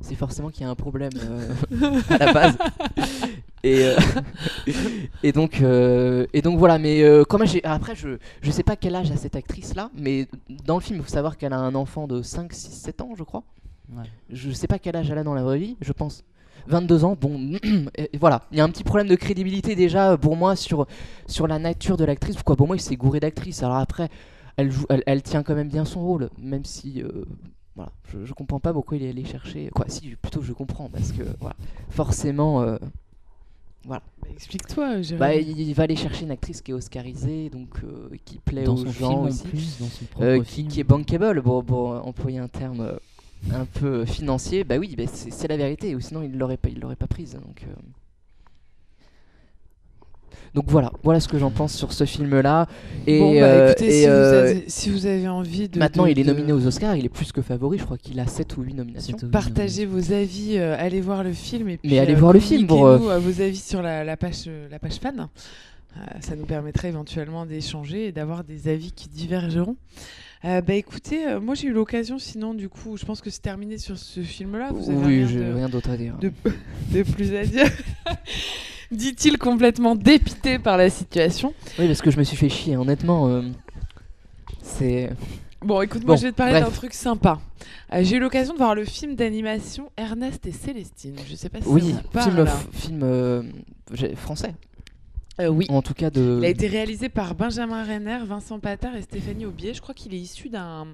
[0.00, 2.56] c'est forcément qu'il y a un problème euh, à la base.
[3.62, 3.96] Et, euh,
[5.22, 7.04] et, donc, et donc voilà, mais
[7.44, 7.64] j'ai.
[7.64, 10.26] Après, je, je sais pas quel âge a cette actrice là, mais
[10.64, 13.10] dans le film, il faut savoir qu'elle a un enfant de 5, 6, 7 ans,
[13.16, 13.42] je crois.
[14.30, 16.24] Je sais pas quel âge elle a dans la vraie vie, je pense.
[16.68, 17.58] 22 ans, bon,
[17.96, 20.86] et voilà, il y a un petit problème de crédibilité déjà pour moi sur,
[21.26, 22.36] sur la nature de l'actrice.
[22.36, 24.08] Pourquoi pour moi il s'est gouré d'actrice Alors après,
[24.56, 27.24] elle, joue, elle, tient quand même bien son rôle, même si euh,
[27.80, 29.70] voilà, je, je, comprends pas pourquoi il est allé chercher.
[29.74, 31.56] Quoi, si plutôt je comprends parce que voilà,
[31.88, 32.76] forcément, euh,
[33.84, 34.02] voilà.
[34.20, 35.00] Bah, explique-toi.
[35.18, 38.86] Bah, il, va aller chercher une actrice qui est oscarisée, donc euh, qui plaît aux
[38.86, 39.44] gens aussi,
[40.46, 42.98] qui, qui, est bankable, pour, pour employer un terme
[43.50, 44.64] un peu financier.
[44.64, 47.34] Bah oui, bah, c'est la vérité, ou sinon il l'aurait pas, il l'aurait pas prise.
[47.34, 47.64] Donc
[50.54, 52.66] donc voilà, voilà ce que j'en pense sur ce film-là.
[53.06, 55.78] Et, bon, bah, euh, écoutez, euh, si, vous avez, envie de.
[55.78, 58.26] Maintenant, il est nominé aux Oscars, il est plus que favori, je crois qu'il a
[58.26, 59.16] 7 ou 8 nominations.
[59.30, 61.68] Partagez vos avis, euh, allez voir le film.
[61.68, 62.86] Et puis, Mais allez voir le film pour.
[62.86, 65.28] vos avis sur la, page, la page fan.
[66.20, 69.76] ça nous permettrait éventuellement d'échanger et d'avoir des avis qui divergeront.
[70.42, 73.98] bah écoutez, moi j'ai eu l'occasion, sinon du coup, je pense que c'est terminé sur
[73.98, 74.70] ce film-là.
[74.72, 76.16] Vous avez oui, j'ai rien d'autre à dire.
[76.20, 76.32] De,
[76.92, 77.66] de plus à dire.
[78.90, 81.54] dit-il complètement dépité par la situation.
[81.78, 83.28] Oui, parce que je me suis fait chier, honnêtement.
[83.28, 83.42] Euh,
[84.62, 85.10] c'est.
[85.62, 87.38] Bon, écoute, moi je vais te parler d'un truc sympa.
[87.92, 91.16] Euh, j'ai eu l'occasion de voir le film d'animation Ernest et Célestine.
[91.28, 92.32] Je sais pas si oui, ça parle.
[92.32, 93.42] film, film euh,
[94.16, 94.54] français.
[95.38, 95.66] oui.
[95.68, 96.38] En tout cas de.
[96.40, 99.74] Il a été réalisé par Benjamin Renner, Vincent Patard et Stéphanie Aubier.
[99.74, 100.86] Je crois qu'il est issu d'un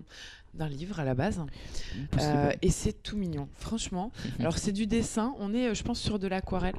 [0.55, 1.41] d'un livre à la base.
[2.63, 4.11] et c'est tout mignon, franchement.
[4.41, 6.75] Alors c'est du dessin, on est, je pense, sur de l'aquarelle.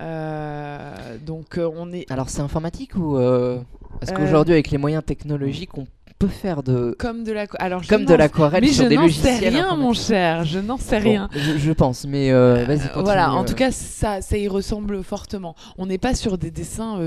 [0.00, 2.10] Euh, donc euh, on est.
[2.10, 3.58] Alors c'est informatique ou euh,
[4.00, 5.86] parce qu'aujourd'hui avec les moyens technologiques on
[6.20, 9.34] peut faire de comme de la alors comme de l'aquarelle sur des logiciels.
[9.34, 11.28] Je n'en sais rien mon cher, je n'en sais rien.
[11.32, 12.90] Je, pense, mais vas-y.
[12.94, 15.56] Voilà, en tout cas ça ça y ressemble fortement.
[15.78, 16.98] On n'est pas sur des dessins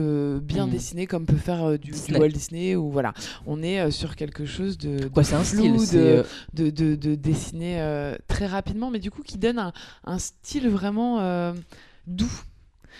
[0.42, 0.72] bien hmm.
[0.72, 3.14] dessinés comme peut faire du, Walt Disney ou voilà.
[3.46, 8.16] On est sur quelque chose de, Quoi, c'est un style, de, de, de, de, dessiner
[8.28, 9.72] très rapidement, mais du coup qui donne un,
[10.04, 11.54] un style vraiment
[12.08, 12.44] doux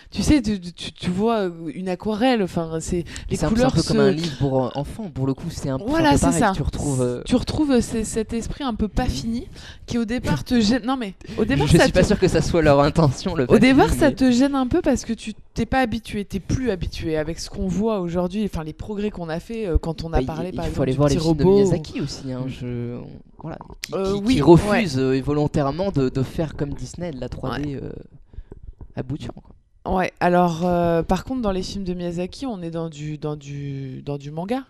[0.10, 3.72] tu sais, tu, tu, vois une aquarelle, enfin, c'est les couleurs.
[3.72, 6.18] C'est un peu comme un livre pour euh, enfants, pour le coup, c'est un, voilà,
[6.18, 6.54] c'est ça.
[6.56, 7.02] Tu retrouves.
[7.02, 9.48] Euh, tu retrouves cet esprit un peu pas fini
[9.86, 10.84] qui au départ te gêne.
[10.86, 13.36] Non mais au départ, je suis pas sûr que ça soit leur intention.
[13.36, 16.40] Le au départ, ça te gêne un peu parce que tu t'es pas habitué, t'es
[16.40, 20.04] plus habitué avec ce qu'on voit aujourd'hui, enfin les progrès qu'on a fait euh, quand
[20.04, 22.32] on a bah, parlé il, par il faut aller voir les films de Miyazaki aussi,
[22.32, 22.50] hein, mm.
[22.50, 22.98] je...
[23.38, 27.82] voilà, qui, qui, refuse volontairement de, de, faire comme Disney de la 3D
[28.96, 29.34] à bout de champ.
[29.34, 29.56] Quoi.
[29.86, 33.36] Ouais, alors euh, par contre dans les films de Miyazaki, on est dans du dans
[33.36, 34.66] du dans du manga.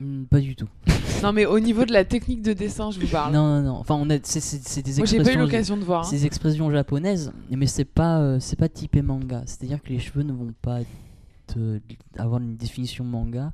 [0.00, 0.68] Hmm, pas du tout.
[1.22, 3.34] non mais au niveau de la technique de dessin, je vous parle.
[3.34, 3.76] Non non non.
[3.76, 5.02] Enfin on a c'est des expressions.
[5.02, 6.00] Moi j'ai pas eu l'occasion de voir.
[6.00, 6.04] Hein.
[6.04, 9.42] Ces expressions japonaises, mais c'est pas euh, c'est pas typé manga.
[9.44, 10.80] C'est-à-dire que les cheveux ne vont pas
[12.16, 13.52] avoir une définition manga.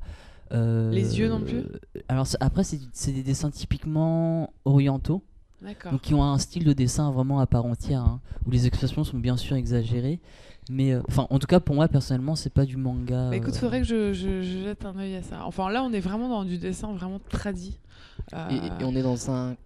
[0.52, 1.64] Euh, les yeux non plus.
[2.08, 5.22] Alors après c'est des dessins typiquement orientaux.
[5.90, 9.02] Donc qui ont un style de dessin vraiment à part entière, hein, où les expressions
[9.02, 10.20] sont bien sûr exagérées,
[10.70, 13.30] mais euh, enfin, en tout cas, pour moi personnellement, c'est pas du manga.
[13.30, 15.44] Bah, écoute, faudrait que je, je, jette un œil à ça.
[15.44, 17.78] Enfin, là, on est vraiment dans du dessin vraiment tradit.
[18.32, 19.56] Euh, et, on est dans un,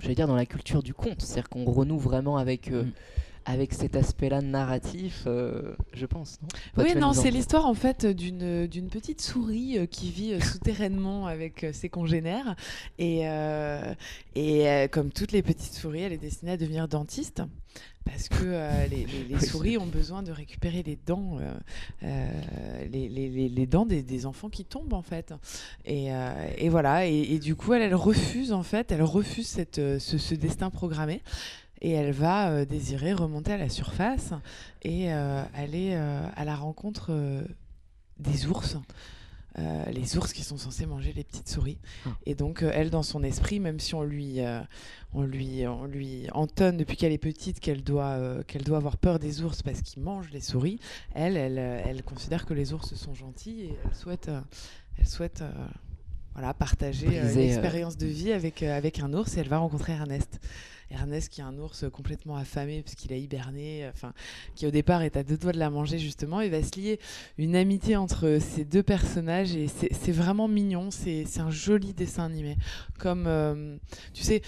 [0.00, 2.70] j'allais dire, dans la culture du conte, c'est-à-dire qu'on renoue vraiment avec.
[2.70, 2.92] Euh, mm.
[3.44, 6.38] Avec cet aspect-là narratif, je pense.
[6.42, 6.84] Non?
[6.84, 12.54] Oui, non, c'est l'histoire en fait d'une petite souris qui vit souterrainement avec ses congénères
[12.98, 13.26] et
[14.34, 17.42] et comme toutes les petites souris, elle est destinée à devenir dentiste
[18.04, 21.52] parce que euh, les, souris ont besoin de récupérer les dents, euh,
[22.02, 25.34] euh, les, dents des, enfants qui tombent en fait.
[25.84, 26.10] Et,
[26.68, 27.06] voilà.
[27.06, 31.22] Et, du coup, elle, elle refuse en fait, elle refuse cette, ce, destin programmé.
[31.80, 34.32] Et elle va désirer remonter à la surface
[34.82, 37.10] et aller à la rencontre
[38.18, 38.76] des ours.
[39.56, 41.78] les ours qui sont censés manger les petites souris.
[42.04, 42.10] Ah.
[42.26, 44.40] Et donc, elle, dans son esprit, même si on lui,
[45.14, 49.18] on lui, on lui entonne depuis qu'elle est petite qu'elle doit, qu'elle doit avoir peur
[49.18, 50.80] des ours parce qu'ils mangent les souris,
[51.14, 54.30] elle, elle, elle, considère que les ours sont gentils et elle souhaite,
[54.98, 55.42] elle souhaite
[56.34, 60.40] voilà, partager l'expérience de vie avec, avec un ours et elle va rencontrer Ernest.
[60.90, 64.12] Ernest qui est un ours complètement affamé parce qu'il a hiberné, enfin,
[64.54, 67.00] qui au départ est à deux doigts de la manger justement, il va se lier
[67.38, 72.56] une amitié entre ces deux personnages et c'est vraiment mignon, c'est un joli dessin animé.
[72.98, 73.76] Comme, euh,
[74.12, 74.42] tu sais,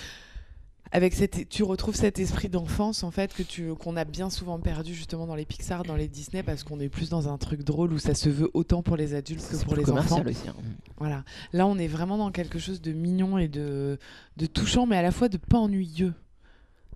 [0.92, 4.60] avec cette, tu retrouves cet esprit d'enfance en fait que tu qu'on a bien souvent
[4.60, 7.62] perdu justement dans les Pixar, dans les Disney parce qu'on est plus dans un truc
[7.62, 10.22] drôle où ça se veut autant pour les adultes que pour les enfants.
[10.22, 10.54] Aussi, hein.
[10.98, 11.24] Voilà.
[11.54, 13.98] Là, on est vraiment dans quelque chose de mignon et de,
[14.36, 16.12] de touchant, mais à la fois de pas ennuyeux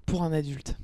[0.07, 0.77] pour un adulte.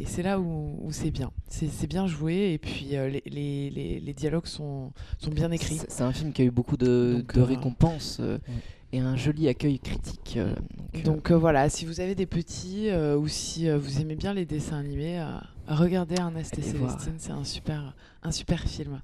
[0.00, 1.30] Et c'est là où, c'est bien.
[1.48, 5.80] C'est bien joué et puis euh, les, les, les, dialogues sont, sont bien écrits.
[5.88, 8.38] C'est un film qui a eu beaucoup de, de euh, récompenses euh,
[8.92, 10.36] et un joli accueil critique.
[11.04, 15.24] donc, voilà, si vous avez des petits ou si vous aimez bien les dessins animés,
[15.68, 19.00] regardez Ernest et Célestine, c'est un super, un super film.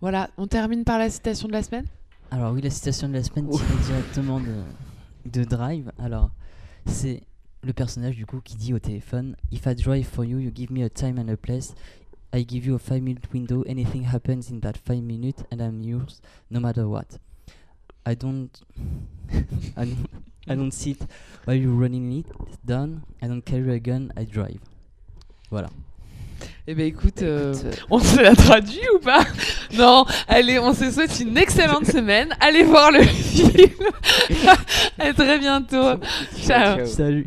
[0.00, 1.86] Voilà, on termine par la citation de la semaine?
[2.30, 4.62] Alors oui, la citation de la semaine tire directement de,
[5.26, 5.90] de Drive.
[5.98, 6.30] Alors,
[6.86, 7.22] c'est
[7.62, 10.70] le personnage du coup qui dit au téléphone If I drive for you, you give
[10.70, 11.74] me a time and a place.
[12.32, 13.64] I give you a 5 minute window.
[13.66, 17.18] Anything happens in that 5 minutes and I'm yours no matter what.
[18.06, 18.48] I don't
[19.76, 20.08] I don't,
[20.48, 20.98] I don't sit
[21.44, 22.26] while you're running it
[22.64, 23.02] down.
[23.20, 24.60] I don't carry a gun, I drive.
[25.50, 25.68] Voilà.
[26.66, 29.24] Eh ben écoute, euh, euh, on se l'a traduit ou pas?
[29.76, 32.34] Non, allez, on se souhaite une excellente semaine.
[32.40, 33.90] Allez voir le film.
[34.98, 36.00] à très bientôt.
[36.38, 36.86] Ciao.
[36.86, 37.26] Salut.